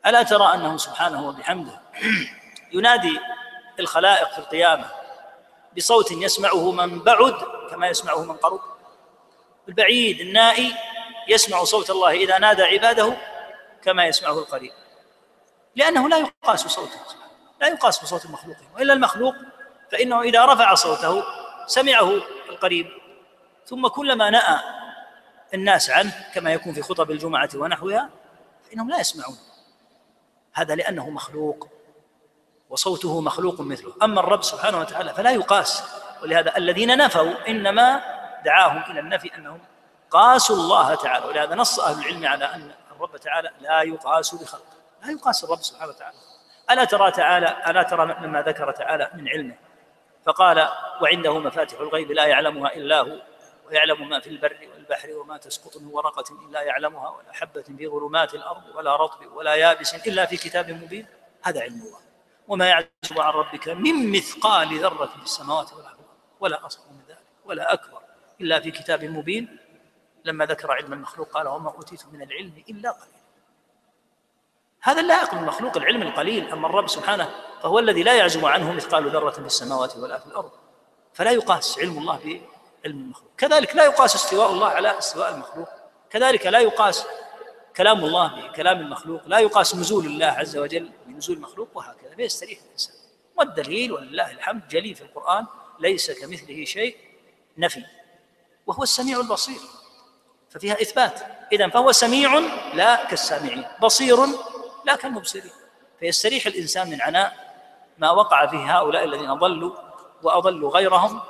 ألا 0.05 0.23
ترى 0.23 0.53
أنه 0.53 0.77
سبحانه 0.77 1.27
وبحمده 1.27 1.79
ينادي 2.71 3.19
الخلائق 3.79 4.31
في 4.31 4.37
القيامة 4.37 4.85
بصوت 5.77 6.11
يسمعه 6.11 6.71
من 6.71 6.99
بعد 6.99 7.35
كما 7.69 7.87
يسمعه 7.87 8.23
من 8.23 8.35
قرب. 8.37 8.61
البعيد 9.67 10.19
النائي 10.19 10.75
يسمع 11.27 11.63
صوت 11.63 11.89
الله 11.89 12.11
إذا 12.11 12.37
نادى 12.37 12.63
عباده 12.63 13.17
كما 13.83 14.05
يسمعه 14.05 14.39
القريب. 14.39 14.71
لأنه 15.75 16.09
لا 16.09 16.17
يقاس 16.17 16.67
صوته 16.67 16.99
لا 17.61 17.67
يقاس 17.67 18.03
بصوت 18.03 18.25
المخلوق 18.25 18.57
وإلا 18.75 18.93
المخلوق 18.93 19.35
فإنه 19.91 20.21
إذا 20.21 20.45
رفع 20.45 20.73
صوته 20.73 21.23
سمعه 21.65 22.11
القريب 22.49 22.87
ثم 23.65 23.87
كلما 23.87 24.29
نأى 24.29 24.59
الناس 25.53 25.89
عنه 25.89 26.11
كما 26.33 26.53
يكون 26.53 26.73
في 26.73 26.81
خطب 26.81 27.11
الجمعة 27.11 27.49
ونحوها 27.55 28.09
فإنهم 28.69 28.89
لا 28.89 28.99
يسمعون. 28.99 29.37
هذا 30.53 30.75
لأنه 30.75 31.09
مخلوق 31.09 31.67
وصوته 32.69 33.21
مخلوق 33.21 33.61
مثله. 33.61 33.93
أما 34.03 34.19
الرب 34.19 34.43
سبحانه 34.43 34.79
وتعالى 34.79 35.13
فلا 35.13 35.31
يقاس 35.31 35.83
ولهذا 36.21 36.57
الذين 36.57 36.97
نفوا 36.97 37.47
إنما 37.47 38.01
دعاهم 38.45 38.91
إلى 38.91 38.99
النفي 38.99 39.35
أنهم 39.35 39.59
قاسوا 40.09 40.55
الله 40.55 40.95
تعالى. 40.95 41.25
ولهذا 41.25 41.55
نص 41.55 41.79
أهل 41.79 41.99
العلم 41.99 42.25
على 42.25 42.45
أن 42.45 42.71
الرب 42.91 43.17
تعالى 43.17 43.51
لا 43.61 43.81
يقاس 43.81 44.35
بخلقه. 44.35 44.77
لا 45.03 45.11
يقاس 45.11 45.43
الرب 45.43 45.61
سبحانه 45.61 45.91
وتعالى. 45.91 46.17
ألا 46.71 46.83
ترى 46.83 47.11
تعالى 47.11 47.57
ألا 47.67 47.83
ترى 47.83 48.05
مما 48.05 48.41
ذكر 48.41 48.71
تعالى 48.71 49.11
من 49.13 49.29
علمه؟ 49.29 49.66
فقال 50.27 50.69
وعنده 51.01 51.39
مفاتح 51.39 51.79
الغيب 51.79 52.11
لا 52.11 52.25
يعلمها 52.25 52.75
إلا 52.75 53.01
هو 53.01 53.21
ويعلم 53.67 54.09
ما 54.09 54.19
في 54.19 54.29
البر 54.29 54.69
والبحر 54.73 55.11
وما 55.11 55.37
تسقط 55.37 55.77
من 55.77 55.87
ورقة 55.87 56.45
إلا 56.45 56.61
يعلمها 56.61 57.09
ولا 57.09 57.33
حبة 57.33 57.61
في 57.61 57.87
ظلمات 57.87 58.33
الأرض 58.33 58.63
ولا 58.75 58.95
رطب 58.95 59.31
ولا 59.35 59.55
يابس 59.55 59.95
إلا 59.95 60.25
في 60.25 60.37
كتاب 60.37 60.71
مبين. 60.71 61.07
هذا 61.43 61.61
علم 61.61 61.73
الله. 61.73 61.99
وما 62.47 62.67
يعزب 62.67 63.19
عن 63.19 63.33
ربك 63.33 63.69
من 63.69 64.11
مثقال 64.11 64.79
ذرة 64.79 65.05
في 65.05 65.23
السماوات 65.23 65.73
والأرض 65.73 65.97
ولا 66.39 66.65
أصغر 66.65 66.91
من 66.91 67.01
ذلك 67.07 67.27
ولا 67.45 67.73
أكبر 67.73 68.01
إلا 68.41 68.59
في 68.59 68.71
كتاب 68.71 69.03
مبين. 69.03 69.57
لما 70.25 70.45
ذكر 70.45 70.71
علم 70.71 70.93
المخلوق 70.93 71.29
قال 71.29 71.47
وما 71.47 71.69
أوتيتم 71.69 72.09
من 72.13 72.21
العلم 72.21 72.63
إلا 72.69 72.91
قليلا. 72.91 73.16
هذا 74.87 75.01
اللائق 75.01 75.35
بالمخلوق 75.35 75.77
العلم 75.77 76.01
القليل 76.01 76.51
أما 76.51 76.67
الرب 76.67 76.87
سبحانه 76.87 77.29
فهو 77.63 77.79
الذي 77.79 78.03
لا 78.03 78.13
يعزم 78.13 78.45
عنه 78.45 78.71
مثقال 78.71 79.09
ذرة 79.09 79.29
في 79.29 79.39
السماوات 79.39 79.97
ولا 79.97 80.19
في 80.19 80.25
الأرض. 80.25 80.51
فلا 81.13 81.31
يقاس 81.31 81.79
علم 81.79 81.97
الله 81.97 82.17
بعلم 82.17 82.41
المخلوق. 82.85 83.31
كذلك 83.37 83.75
لا 83.75 83.85
يقاس 83.85 84.15
استواء 84.15 84.51
الله 84.51 84.67
على 84.67 84.97
استواء 84.97 85.33
المخلوق. 85.33 85.67
كذلك 86.09 86.45
لا 86.45 86.59
يقاس 86.59 87.05
كلام 87.77 88.05
الله 88.05 88.47
بكلام 88.47 88.79
المخلوق. 88.79 89.21
لا 89.25 89.39
يقاس 89.39 89.75
نزول 89.75 90.05
الله 90.05 90.25
عز 90.25 90.57
وجل 90.57 90.89
بنزول 91.05 91.35
المخلوق 91.35 91.69
وهكذا. 91.73 92.15
فيستريح 92.15 92.59
الإنسان. 92.65 92.95
والدليل 93.35 93.91
ولله 93.91 94.31
الحمد. 94.31 94.67
جلي 94.67 94.95
في 94.95 95.01
القرآن. 95.01 95.45
ليس 95.79 96.11
كمثله 96.11 96.65
شيء 96.65 96.97
نفي. 97.57 97.83
وهو 98.67 98.83
السميع 98.83 99.19
البصير. 99.19 99.59
ففيها 100.49 100.81
إثبات. 100.81 101.19
إذا 101.51 101.69
فهو 101.69 101.91
سميع 101.91 102.39
لا 102.73 103.05
كالسامعين. 103.05 103.65
بصير 103.81 104.17
لا 104.87 104.95
كالمبصرين 104.95 105.51
فيستريح 105.99 106.45
الإنسان 106.45 106.89
من 106.89 107.01
عناء 107.01 107.47
ما 107.97 108.11
وقع 108.11 108.47
فيه 108.47 108.77
هؤلاء 108.77 109.03
الذين 109.03 109.33
ضلوا 109.33 109.75
وأضلوا 110.23 110.71
غيرهم 110.71 111.21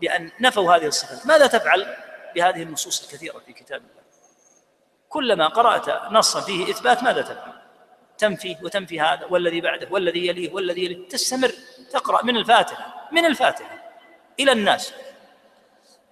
بأن 0.00 0.30
نفوا 0.40 0.76
هذه 0.76 0.86
الصفات. 0.86 1.26
ماذا 1.26 1.46
تفعل 1.46 1.96
بهذه 2.34 2.62
النصوص 2.62 3.04
الكثيرة 3.04 3.38
في 3.38 3.52
كتاب 3.52 3.80
الله؟ 3.80 4.02
كلما 5.08 5.48
قرأت 5.48 6.12
نصا 6.12 6.40
فيه 6.40 6.70
إثبات 6.70 7.02
ماذا 7.02 7.22
تفعل؟ 7.22 7.52
تنفي 8.18 8.56
وتنفي 8.62 9.00
هذا 9.00 9.26
والذي 9.26 9.60
بعده 9.60 9.88
والذي 9.90 10.26
يليه 10.26 10.52
والذي 10.52 10.84
يليه. 10.84 11.08
تستمر 11.08 11.52
تقرأ 11.92 12.24
من 12.24 12.36
الفاتحة 12.36 13.08
من 13.12 13.24
الفاتحة 13.24 13.92
إلى 14.40 14.52
الناس. 14.52 14.92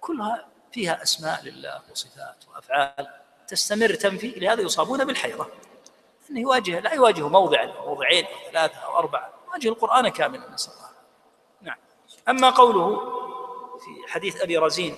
كلها 0.01 0.45
فيها 0.71 1.03
أسماء 1.03 1.43
لله 1.43 1.81
وصفات 1.91 2.43
وأفعال 2.53 3.07
تستمر 3.47 3.93
تنفي 3.93 4.27
لهذا 4.27 4.61
يصابون 4.61 5.05
بالحيرة. 5.05 5.51
أنه 6.31 6.39
يواجه 6.39 6.79
لا 6.79 6.93
يواجه 6.93 7.27
موضعا 7.27 7.65
أو 7.65 7.85
موضعين 7.85 8.25
أو 8.25 8.51
ثلاثة 8.51 8.77
أو 8.77 8.97
أربعة 8.97 9.29
يواجه 9.47 9.69
القرآن 9.69 10.09
كاملا 10.09 10.49
نسأل 10.49 10.73
الله. 10.73 10.89
نعم. 11.61 11.77
أما 12.29 12.49
قوله 12.49 12.99
في 13.79 14.13
حديث 14.13 14.41
أبي 14.41 14.57
رزين 14.57 14.97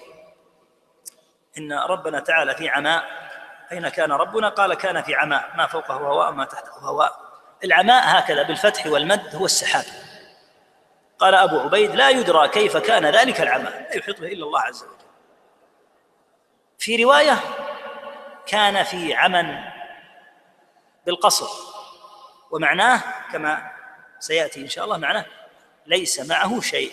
إن 1.58 1.74
ربنا 1.74 2.20
تعالى 2.20 2.56
في 2.56 2.70
عماء 2.70 3.28
أين 3.72 3.90
كان 3.90 4.12
ربنا؟ 4.12 4.50
قال 4.50 4.74
كان 4.74 5.02
في 5.02 5.16
عماء 5.16 5.52
ما 5.58 5.68
فوقه 5.68 5.94
هواء 5.94 6.32
ما 6.32 6.46
تحته 6.46 6.72
هواء. 6.80 7.20
العماء 7.64 8.20
هكذا 8.20 8.44
بالفتح 8.44 8.88
والمد 8.88 9.36
هو 9.36 9.46
السحاب. 9.46 9.86
قال 11.20 11.36
أبو 11.36 11.60
عبيد 11.60 11.96
لا 11.96 12.10
يدرى 12.10 12.48
كيف 12.48 12.78
كان 12.78 13.06
ذلك 13.06 13.42
العماء. 13.42 13.72
لا 13.72 13.98
يحيط 13.98 14.22
به 14.22 14.28
إلا 14.28 14.46
الله 14.46 14.62
عز 14.62 14.84
وجل. 14.84 15.08
في 16.78 17.04
رواية 17.04 17.40
كان 18.46 18.84
في 18.84 19.14
عمى 19.14 19.77
بالقصر. 21.08 21.48
ومعناه 22.52 23.32
كما 23.32 23.72
سيأتي 24.20 24.62
إن 24.62 24.68
شاء 24.68 24.86
الله 24.86 24.98
معناه 24.98 25.26
ليس 25.86 26.20
معه 26.20 26.62
شيء. 26.62 26.92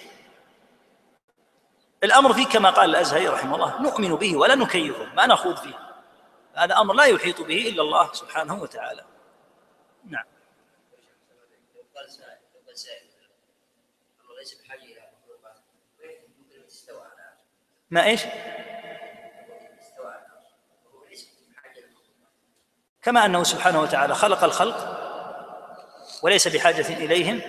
الأمر 2.04 2.32
فيه 2.32 2.46
كما 2.46 2.70
قال 2.70 2.90
الأزهري 2.90 3.28
رحمه 3.28 3.54
الله 3.54 3.82
نؤمن 3.82 4.14
به 4.14 4.36
ولا 4.36 4.54
نكيفه 4.54 5.04
ما 5.14 5.26
نخوض 5.26 5.56
فيه. 5.56 5.78
هذا 6.54 6.76
أمر 6.76 6.94
لا 6.94 7.04
يحيط 7.04 7.40
به 7.40 7.68
إلا 7.68 7.82
الله 7.82 8.12
سبحانه 8.12 8.62
وتعالى. 8.62 9.04
نعم. 10.04 10.24
ما 17.90 18.04
إيش؟ 18.04 18.22
كما 23.04 23.26
أنه 23.26 23.42
سبحانه 23.42 23.80
وتعالى 23.80 24.14
خلق 24.14 24.44
الخلق 24.44 25.00
وليس 26.22 26.48
بحاجة 26.48 26.88
إليهم. 26.88 27.40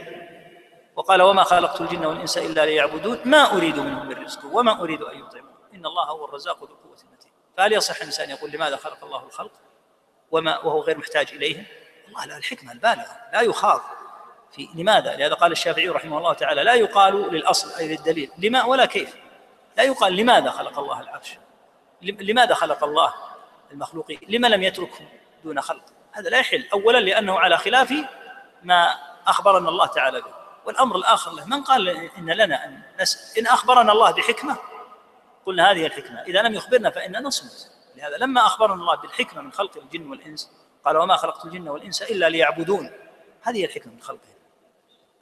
وقال 0.95 1.21
وما 1.21 1.43
خلقت 1.43 1.81
الجن 1.81 2.05
والإنس 2.05 2.37
إلا 2.37 2.65
ليعبدون. 2.65 3.19
ما 3.25 3.53
أريد 3.53 3.79
منهم 3.79 4.05
من 4.05 4.23
رزق 4.23 4.39
وما 4.51 4.81
أريد 4.81 5.01
أن 5.01 5.19
يطعمون. 5.19 5.55
إن 5.73 5.85
الله 5.85 6.03
هو 6.03 6.25
الرزاق 6.25 6.57
ذو 6.57 6.65
القوة 6.65 6.97
المتين. 7.03 7.31
فهل 7.57 7.73
يصح 7.73 7.95
الإنسان 7.95 8.29
يقول 8.29 8.51
لماذا 8.51 8.75
خلق 8.75 9.03
الله 9.03 9.23
الخلق 9.23 9.51
وما 10.31 10.57
وهو 10.57 10.81
غير 10.81 10.97
محتاج 10.97 11.29
إليهم؟ 11.33 11.65
الله 12.07 12.25
لا 12.25 12.37
الحكمة 12.37 12.71
البالغة. 12.71 13.17
لا 13.33 13.41
يخاض 13.41 13.81
في 14.51 14.67
لماذا؟ 14.75 15.15
لهذا 15.15 15.33
قال 15.33 15.51
الشافعي 15.51 15.89
رحمه 15.89 16.17
الله 16.17 16.33
تعالى 16.33 16.63
لا 16.63 16.73
يقال 16.73 17.33
للأصل 17.33 17.79
أي 17.79 17.87
للدليل 17.87 18.31
لما 18.37 18.63
ولا 18.63 18.85
كيف؟ 18.85 19.15
لا 19.77 19.83
يقال 19.83 20.15
لماذا 20.15 20.51
خلق 20.51 20.79
الله 20.79 21.01
العرش؟ 21.01 21.37
لماذا 22.01 22.53
خلق 22.53 22.83
الله 22.83 23.13
المخلوقين؟ 23.71 24.19
لما 24.27 24.47
لم 24.47 24.63
يتركهم؟ 24.63 25.07
دون 25.45 25.61
خلق. 25.61 25.83
هذا 26.11 26.29
لا 26.29 26.37
يحل. 26.37 26.67
أولا 26.73 26.97
لأنه 26.97 27.39
على 27.39 27.57
خلاف 27.57 27.93
ما 28.63 28.97
أخبرنا 29.27 29.69
الله 29.69 29.85
تعالى 29.85 30.21
به. 30.21 30.33
والأمر 30.65 30.95
الآخر 30.95 31.31
له. 31.31 31.45
من 31.45 31.63
قال 31.63 31.89
إن 31.89 32.29
لنا 32.29 32.65
أن 32.65 32.81
نسأل؟ 33.01 33.39
إن 33.39 33.47
أخبرنا 33.47 33.91
الله 33.91 34.11
بحكمة 34.11 34.57
قلنا 35.45 35.71
هذه 35.71 35.85
الحكمة. 35.85 36.21
إذا 36.21 36.41
لم 36.41 36.53
يخبرنا 36.53 36.89
فإننا 36.89 37.19
نصمت. 37.19 37.71
لهذا 37.95 38.17
لما 38.17 38.45
أخبرنا 38.45 38.73
الله 38.73 38.95
بالحكمة 38.95 39.41
من 39.41 39.51
خلق 39.51 39.77
الجن 39.77 40.07
والإنس 40.07 40.51
قال 40.85 40.97
وما 40.97 41.15
خلقت 41.15 41.45
الجن 41.45 41.69
والإنس 41.69 42.01
إلا 42.01 42.29
ليعبدون. 42.29 42.91
هذه 43.41 43.65
الحكمة 43.65 43.93
من 43.93 44.01
خلقهم. 44.01 44.35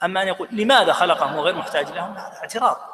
أما 0.04 0.22
أن 0.22 0.28
يقول 0.28 0.48
لماذا 0.52 0.94
خلقهم 0.94 1.36
وغير 1.36 1.56
محتاج 1.56 1.92
لهم؟ 1.92 2.14
هذا 2.14 2.38
اعتراض. 2.38 2.93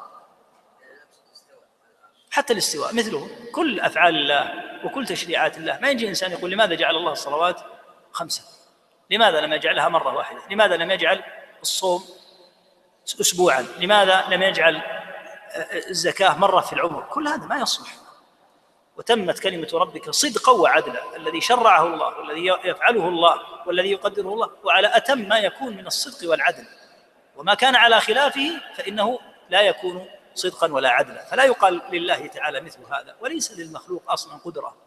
حتى 2.31 2.53
الاستواء 2.53 2.95
مثله 2.95 3.29
كل 3.51 3.79
أفعال 3.79 4.15
الله 4.15 4.53
وكل 4.85 5.05
تشريعات 5.05 5.57
الله. 5.57 5.79
ما 5.81 5.89
يجي 5.89 6.07
إنسان 6.07 6.31
يقول 6.31 6.51
لماذا 6.51 6.75
جعل 6.75 6.95
الله 6.95 7.11
الصلوات 7.11 7.61
خمسة؟ 8.11 8.43
لماذا 9.09 9.41
لم 9.41 9.53
يجعلها 9.53 9.89
مرة 9.89 10.15
واحدة؟ 10.15 10.39
لماذا 10.49 10.77
لم 10.77 10.91
يجعل 10.91 11.23
الصوم 11.61 12.05
أسبوعا؟ 13.21 13.65
لماذا 13.79 14.25
لم 14.29 14.43
يجعل 14.43 14.81
الزكاة 15.89 16.37
مرة 16.37 16.61
في 16.61 16.73
العمر؟ 16.73 17.01
كل 17.01 17.27
هذا 17.27 17.45
ما 17.45 17.57
يصلح. 17.57 17.89
وتمت 18.97 19.39
كلمة 19.39 19.69
ربك 19.73 20.09
صدقا 20.09 20.51
وعدلا 20.51 21.15
الذي 21.15 21.41
شرعه 21.41 21.83
الله 21.83 22.17
والذي 22.17 22.45
يفعله 22.45 23.07
الله 23.07 23.39
والذي 23.67 23.91
يقدره 23.91 24.33
الله 24.33 24.49
وعلى 24.63 24.97
أتم 24.97 25.19
ما 25.19 25.37
يكون 25.37 25.77
من 25.77 25.87
الصدق 25.87 26.29
والعدل. 26.29 26.65
وما 27.35 27.53
كان 27.53 27.75
على 27.75 28.01
خلافه 28.01 28.61
فإنه 28.75 29.19
لا 29.49 29.61
يكون 29.61 30.07
صدقا 30.33 30.73
ولا 30.73 30.89
عدلا. 30.89 31.25
فلا 31.25 31.43
يقال 31.43 31.81
لله 31.91 32.27
تعالى 32.27 32.61
مثل 32.61 32.79
هذا 32.93 33.15
وليس 33.21 33.51
للمخلوق 33.51 34.11
أصلا 34.11 34.37
قدرة. 34.37 34.77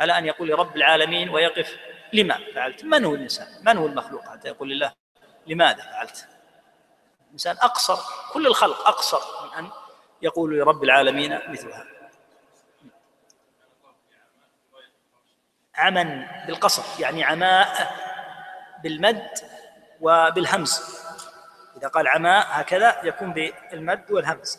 على 0.00 0.18
أن 0.18 0.26
يقول 0.26 0.48
لرب 0.48 0.76
العالمين 0.76 1.28
ويقف؟ 1.28 1.76
لما 2.12 2.38
فعلت؟ 2.54 2.84
من 2.84 3.04
هو 3.04 3.14
الإنسان؟ 3.14 3.46
من 3.62 3.76
هو 3.76 3.86
المخلوق 3.86 4.22
حتى 4.24 4.48
يقول 4.48 4.70
لله؟ 4.70 4.92
لماذا 5.46 5.82
فعلت؟ 5.82 6.28
الإنسان 7.26 7.56
أقصر 7.56 7.98
كل 8.32 8.46
الخلق 8.46 8.88
أقصر 8.88 9.46
من 9.46 9.54
أن 9.54 9.70
يقول 10.22 10.58
لرب 10.58 10.84
العالمين 10.84 11.40
مثل 11.48 11.72
هذا. 11.72 11.96
عمى 15.74 16.26
بالقصر 16.46 17.02
يعني 17.02 17.24
عماء 17.24 17.94
بالمد 18.82 19.30
وبالهمز. 20.00 21.05
إذا 21.76 21.88
قال 21.88 22.08
عماء 22.08 22.46
هكذا 22.50 23.00
يكون 23.04 23.32
بالمد 23.32 24.10
والهمز. 24.10 24.58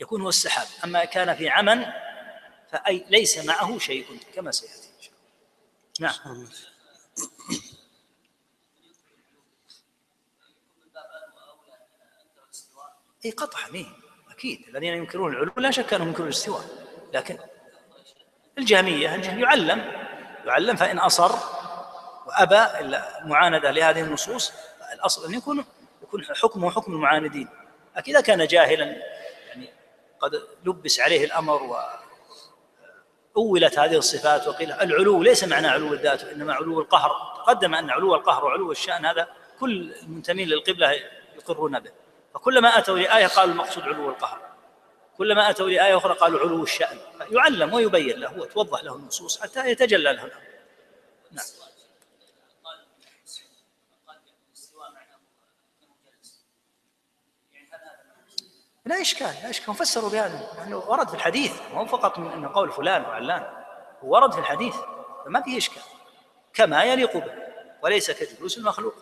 يكون 0.00 0.22
هو 0.22 0.28
السحاب. 0.28 0.66
أما 0.84 1.04
كان 1.04 1.34
في 1.34 1.48
عمى 1.48 1.86
فأي 2.72 3.06
ليس 3.08 3.44
معه 3.44 3.78
شيء 3.78 4.18
كما 4.34 4.50
سيأتي 4.50 5.10
نعم. 6.00 6.48
إي 13.24 13.30
قطعا 13.30 13.68
إي 13.74 13.86
أكيد. 14.30 14.68
الذين 14.68 14.94
ينكرون 14.94 15.32
العلو 15.32 15.52
لا 15.56 15.70
شك 15.70 15.94
أنهم 15.94 16.08
ينكرون 16.08 16.26
الاستواء. 16.26 16.64
لكن 17.12 17.38
الجهمية 18.58 19.08
يعلم. 19.40 19.78
يعلم 20.46 20.76
فإن 20.76 20.98
أصر 20.98 21.32
وأبى 22.26 22.96
معاندة 23.24 23.70
لهذه 23.70 24.00
النصوص 24.00 24.52
الأصل 25.04 25.28
أن 25.28 25.34
يكون 25.34 25.64
يكون 26.02 26.24
حكمه 26.24 26.70
حكم 26.70 26.92
المعاندين. 26.92 27.48
اذا 28.08 28.20
كان 28.20 28.46
جاهلا 28.46 28.84
يعني 29.48 29.72
قد 30.20 30.42
لبس 30.64 31.00
عليه 31.00 31.24
الأمر 31.24 31.62
و 31.62 31.76
أولت 33.36 33.78
هذه 33.78 33.96
الصفات 33.96 34.48
وقيل 34.48 34.72
العلو 34.72 35.22
ليس 35.22 35.44
معنى 35.44 35.66
علو 35.66 35.92
الذات 35.92 36.24
وإنما 36.24 36.54
علو 36.54 36.80
القهر. 36.80 37.10
تقدم 37.36 37.74
أن 37.74 37.90
علو 37.90 38.14
القهر 38.14 38.44
وعلو 38.44 38.72
الشأن 38.72 39.06
هذا 39.06 39.28
كل 39.60 39.94
المنتمين 40.02 40.48
للقبلة 40.48 40.92
يقرون 41.36 41.80
به. 41.80 41.90
فكلما 42.34 42.78
أتوا 42.78 42.98
لآية 42.98 43.26
قالوا 43.26 43.52
المقصود 43.52 43.82
علو 43.82 44.08
القهر. 44.10 44.40
كلما 45.18 45.50
أتوا 45.50 45.68
لآية 45.68 45.96
أخرى 45.96 46.14
قالوا 46.14 46.40
علو 46.40 46.62
الشأن. 46.62 46.98
يعلم 47.30 47.74
ويبين 47.74 48.20
له 48.20 48.38
وتوضح 48.38 48.84
له 48.84 48.96
النصوص 48.96 49.40
حتى 49.40 49.70
يتجلى 49.70 50.12
له 50.12 50.30
نعم. 51.32 51.44
لا 58.86 59.00
إشكال 59.00 59.34
لا 59.42 59.50
إشكال. 59.50 59.74
فسروا 59.74 60.10
بهذا. 60.10 60.48
لأنه 60.58 60.76
ورد 60.76 61.08
في 61.08 61.14
الحديث 61.14 61.52
مو 61.72 61.86
فقط 61.86 62.18
من 62.18 62.30
أنه 62.30 62.50
قول 62.54 62.72
فلان 62.72 63.02
وعلان. 63.02 63.46
ورد 64.02 64.32
في 64.32 64.38
الحديث. 64.38 64.74
فما 65.24 65.42
فيه 65.42 65.58
إشكال. 65.58 65.82
كما 66.54 66.84
يليق 66.84 67.16
به. 67.16 67.32
وليس 67.82 68.10
كجلوس 68.10 68.58
المخلوق. 68.58 68.94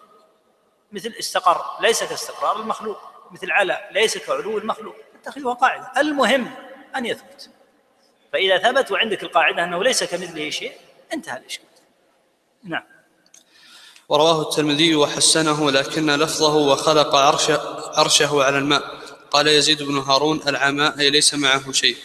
مثل 0.93 1.15
استقر 1.19 1.65
ليس 1.81 2.05
كاستقرار 2.05 2.61
المخلوق. 2.61 2.99
مثل 3.31 3.51
علا 3.51 3.89
ليس 3.93 4.19
كعلو 4.19 4.59
المخلوق. 4.59 4.97
اتخذوها 5.21 5.55
قاعدة. 5.55 5.93
المهم 6.01 6.55
أن 6.97 7.07
يثبت. 7.07 7.51
فإذا 8.33 8.59
ثبت 8.59 8.91
وعندك 8.91 9.23
القاعدة 9.23 9.65
أنه 9.65 9.85
ليس 9.85 10.05
كمثله 10.05 10.51
شيء 10.51 10.73
انتهى 11.13 11.39
الإشكال. 11.39 11.67
نعم. 12.65 12.85
ورواه 14.09 14.43
الترمذي 14.43 14.95
وحسنه 14.95 15.71
لكن 15.71 16.11
لفظه 16.11 16.57
وخلق 16.57 17.15
عرش 17.15 17.51
عرشه 17.99 18.45
على 18.45 18.59
الماء. 18.59 19.02
قال 19.33 19.47
يزيد 19.47 19.83
بن 19.83 19.99
هارون 19.99 20.41
العماء 20.47 20.99
أي 20.99 21.11
ليس 21.11 21.35
معه 21.35 21.73
شيء. 21.73 21.97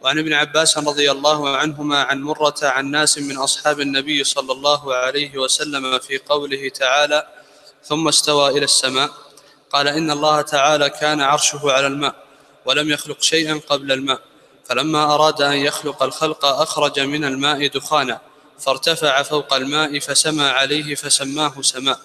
وعن 0.00 0.18
ابن 0.18 0.32
عباس 0.32 0.78
رضي 0.78 1.10
الله 1.10 1.56
عنهما 1.56 2.02
عن 2.02 2.22
مرة 2.22 2.54
عن 2.62 2.90
ناس 2.90 3.18
من 3.18 3.36
أصحاب 3.36 3.80
النبي 3.80 4.24
صلى 4.24 4.52
الله 4.52 4.94
عليه 4.94 5.38
وسلم 5.38 5.98
في 5.98 6.18
قوله 6.18 6.68
تعالى 6.68 7.28
ثم 7.84 8.08
استوى 8.08 8.48
إلى 8.50 8.64
السماء 8.64 9.10
قال 9.72 9.88
إن 9.88 10.10
الله 10.10 10.40
تعالى 10.42 10.90
كان 10.90 11.20
عرشه 11.20 11.72
على 11.72 11.86
الماء 11.86 12.14
ولم 12.66 12.90
يخلق 12.90 13.22
شيئا 13.22 13.60
قبل 13.68 13.92
الماء 13.92 14.20
فلما 14.64 15.14
أراد 15.14 15.42
أن 15.42 15.56
يخلق 15.56 16.02
الخلق 16.02 16.44
أخرج 16.44 17.00
من 17.00 17.24
الماء 17.24 17.66
دخانا 17.66 18.20
فارتفع 18.58 19.22
فوق 19.22 19.54
الماء 19.54 19.98
فسمى 19.98 20.44
عليه 20.44 20.94
فسماه 20.94 21.62
سماء 21.62 22.00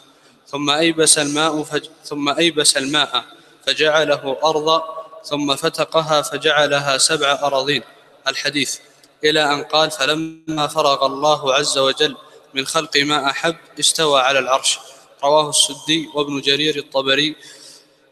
ثم 0.47 0.70
أيبس 0.70 1.18
الماء 1.18 1.64
فج... 1.64 1.86
ثم 2.05 2.30
أيبس 2.30 2.78
الماء 2.78 3.26
فجعله 3.68 4.38
أرضا 4.43 4.84
ثم 5.24 5.55
فتقها 5.55 6.22
فجعلها 6.22 6.97
سبع 6.97 7.32
أراضين. 7.43 7.84
الحديث 8.28 8.78
إلى 9.24 9.53
أن 9.53 9.64
قال 9.64 9.91
فلما 9.91 10.68
فرغ 10.68 11.05
الله 11.05 11.53
عز 11.53 11.78
وجل 11.78 12.16
من 12.53 12.68
خلق 12.68 12.97
ما 12.97 13.30
أحب 13.30 13.55
استوى 13.80 14.22
على 14.22 14.39
العرش 14.39 14.80
رواه 15.24 15.49
السدي 15.49 16.10
وابن 16.16 16.41
جرير 16.41 16.76
الطبري 16.78 17.36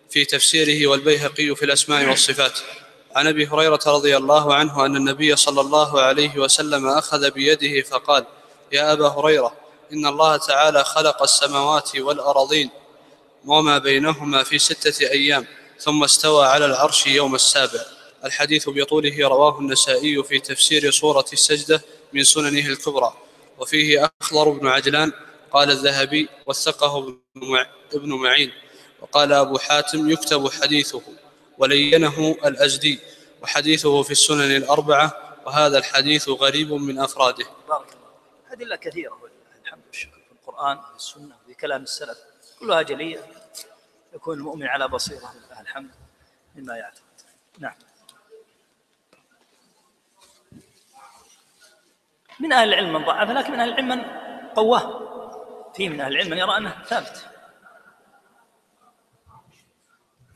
في 0.10 0.26
تفسيره 0.26 0.88
والبيهقي 0.88 1.56
في 1.56 1.66
الأسماء 1.66 2.10
والصفات. 2.10 2.60
عن 3.16 3.28
أبي 3.28 3.48
هريرة 3.48 3.80
رضي 3.88 4.18
الله 4.18 4.54
عنه 4.56 4.86
أن 4.86 4.96
النبي 4.96 5.36
صلى 5.36 5.62
الله 5.62 6.02
عليه 6.02 6.38
وسلم 6.38 6.88
أخذ 6.88 7.32
بيده 7.32 7.82
فقال 7.82 8.26
يا 8.72 8.94
أبا 8.94 9.08
هريرة 9.08 9.54
إن 9.94 10.06
الله 10.06 10.38
تعالى 10.38 10.84
خلق 10.84 11.24
السماوات 11.24 11.96
والارضين 11.96 12.70
وما 13.46 13.78
بينهما 13.78 14.44
في 14.44 14.60
ستة 14.60 15.10
أيام 15.12 15.46
ثم 15.80 16.04
استوى 16.04 16.46
على 16.46 16.66
العرش 16.66 17.08
يوم 17.08 17.36
السابع. 17.36 17.86
الحديث 18.26 18.70
بطوله 18.70 19.28
رواه 19.28 19.60
النسائي 19.60 20.24
في 20.24 20.40
تفسير 20.40 20.92
سورة 20.92 21.26
السجدة 21.34 21.82
من 22.14 22.24
سننه 22.24 22.68
الكبرى. 22.68 23.14
وفيه 23.58 24.12
أخضر 24.22 24.50
بن 24.50 24.68
عجلان 24.68 25.12
قال 25.52 25.72
الذهبي 25.72 26.30
وثقه 26.46 27.18
ابن 27.94 28.14
معين 28.14 28.52
وقال 29.02 29.34
أبو 29.34 29.58
حاتم 29.58 30.10
يكتب 30.10 30.50
حديثه 30.50 31.02
ولينه 31.58 32.38
الأزدي. 32.46 33.00
وحديثه 33.42 34.04
في 34.04 34.12
السنن 34.12 34.56
الأربعة 34.56 35.38
وهذا 35.46 35.78
الحديث 35.78 36.30
غريب 36.30 36.74
من 36.74 37.00
أفراده. 37.00 37.46
بارك 37.70 37.88
الله 37.94 38.08
أدلة 38.52 38.76
كثيرة 38.76 39.18
الحمد 39.64 39.82
لله 39.94 40.12
في 40.12 40.32
القرآن 40.32 40.78
في 40.78 40.96
السنة 40.96 41.36
في 41.48 41.54
كلام 41.54 41.84
السلف. 41.84 42.18
كلها 42.60 42.82
جلية. 42.82 43.20
يكون 44.14 44.38
المؤمن 44.38 44.68
على 44.68 44.88
بصيرة 44.88 45.34
لله 45.36 45.62
الحمد 45.62 45.92
مما 46.56 46.78
يعتقد. 46.78 47.04
نعم. 47.60 47.76
من 52.40 52.54
أهل 52.54 52.74
العلم 52.74 52.94
من 52.94 53.06
ضعف 53.06 53.30
لكن 53.30 53.52
من 53.52 53.60
أهل 53.60 53.70
العلم 53.70 53.88
من 53.88 54.04
قواه 54.56 55.08
في 55.74 55.90
من 55.90 56.02
أهل 56.02 56.12
العلم 56.12 56.30
من 56.30 56.38
يرى 56.38 56.58
أنه 56.58 56.84
ثابت. 56.84 57.30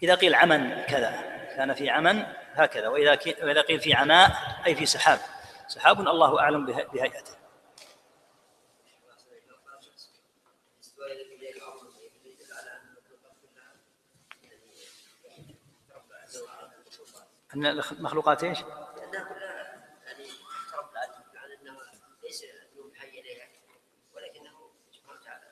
إذا 0.03 0.15
قيل 0.15 0.35
عمن 0.35 0.81
كذا 0.81 1.11
كان 1.55 1.73
في 1.73 1.89
عمن 1.89 2.25
هكذا 2.53 2.87
وإذا 2.87 3.61
قيل 3.61 3.79
في 3.79 3.93
عماء 3.93 4.31
أي 4.65 4.75
في 4.75 4.85
سحاب. 4.85 5.19
سحاب 5.67 5.99
الله 5.99 6.39
أعلم 6.39 6.65
بهيئته. 6.65 7.40
أن 17.55 17.65
المخلوقات؟ 17.65 18.43
لأنها 18.43 18.63
كلها 19.23 19.51
يعني 20.05 20.23
على 21.35 21.57
ليس 22.23 22.45
ولكنه 24.15 24.71
سبحانه 24.91 25.19
وتعالى 25.19 25.51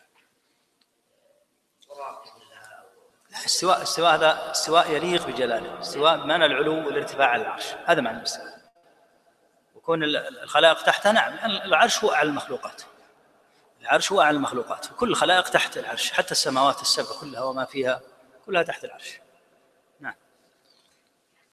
لا 3.29 3.45
استواء 3.45 3.81
استواء 3.81 4.15
هذا 4.15 4.51
استواء 4.51 4.91
يليق 4.91 5.27
بجلاله 5.27 5.79
استواء 5.79 6.17
بمعنى 6.17 6.45
العلو 6.45 6.87
والارتفاع 6.87 7.27
على 7.27 7.41
العرش 7.41 7.65
هذا 7.85 8.01
معنى 8.01 8.17
الاستواء. 8.17 8.59
وكون 9.75 10.03
الخلائق 10.43 10.83
تحته 10.83 11.11
نعم 11.11 11.33
العرش 11.45 12.03
هو 12.03 12.13
أعلى 12.13 12.29
المخلوقات. 12.29 12.81
العرش 13.81 14.11
هو 14.11 14.21
أعلى 14.21 14.37
المخلوقات 14.37 14.87
كل 14.97 15.09
الخلائق 15.09 15.49
تحت 15.49 15.77
العرش 15.77 16.11
حتى 16.11 16.31
السماوات 16.31 16.81
السبع 16.81 17.19
كلها 17.21 17.43
وما 17.43 17.65
فيها 17.65 18.01
كلها 18.45 18.63
تحت 18.63 18.85
العرش. 18.85 19.19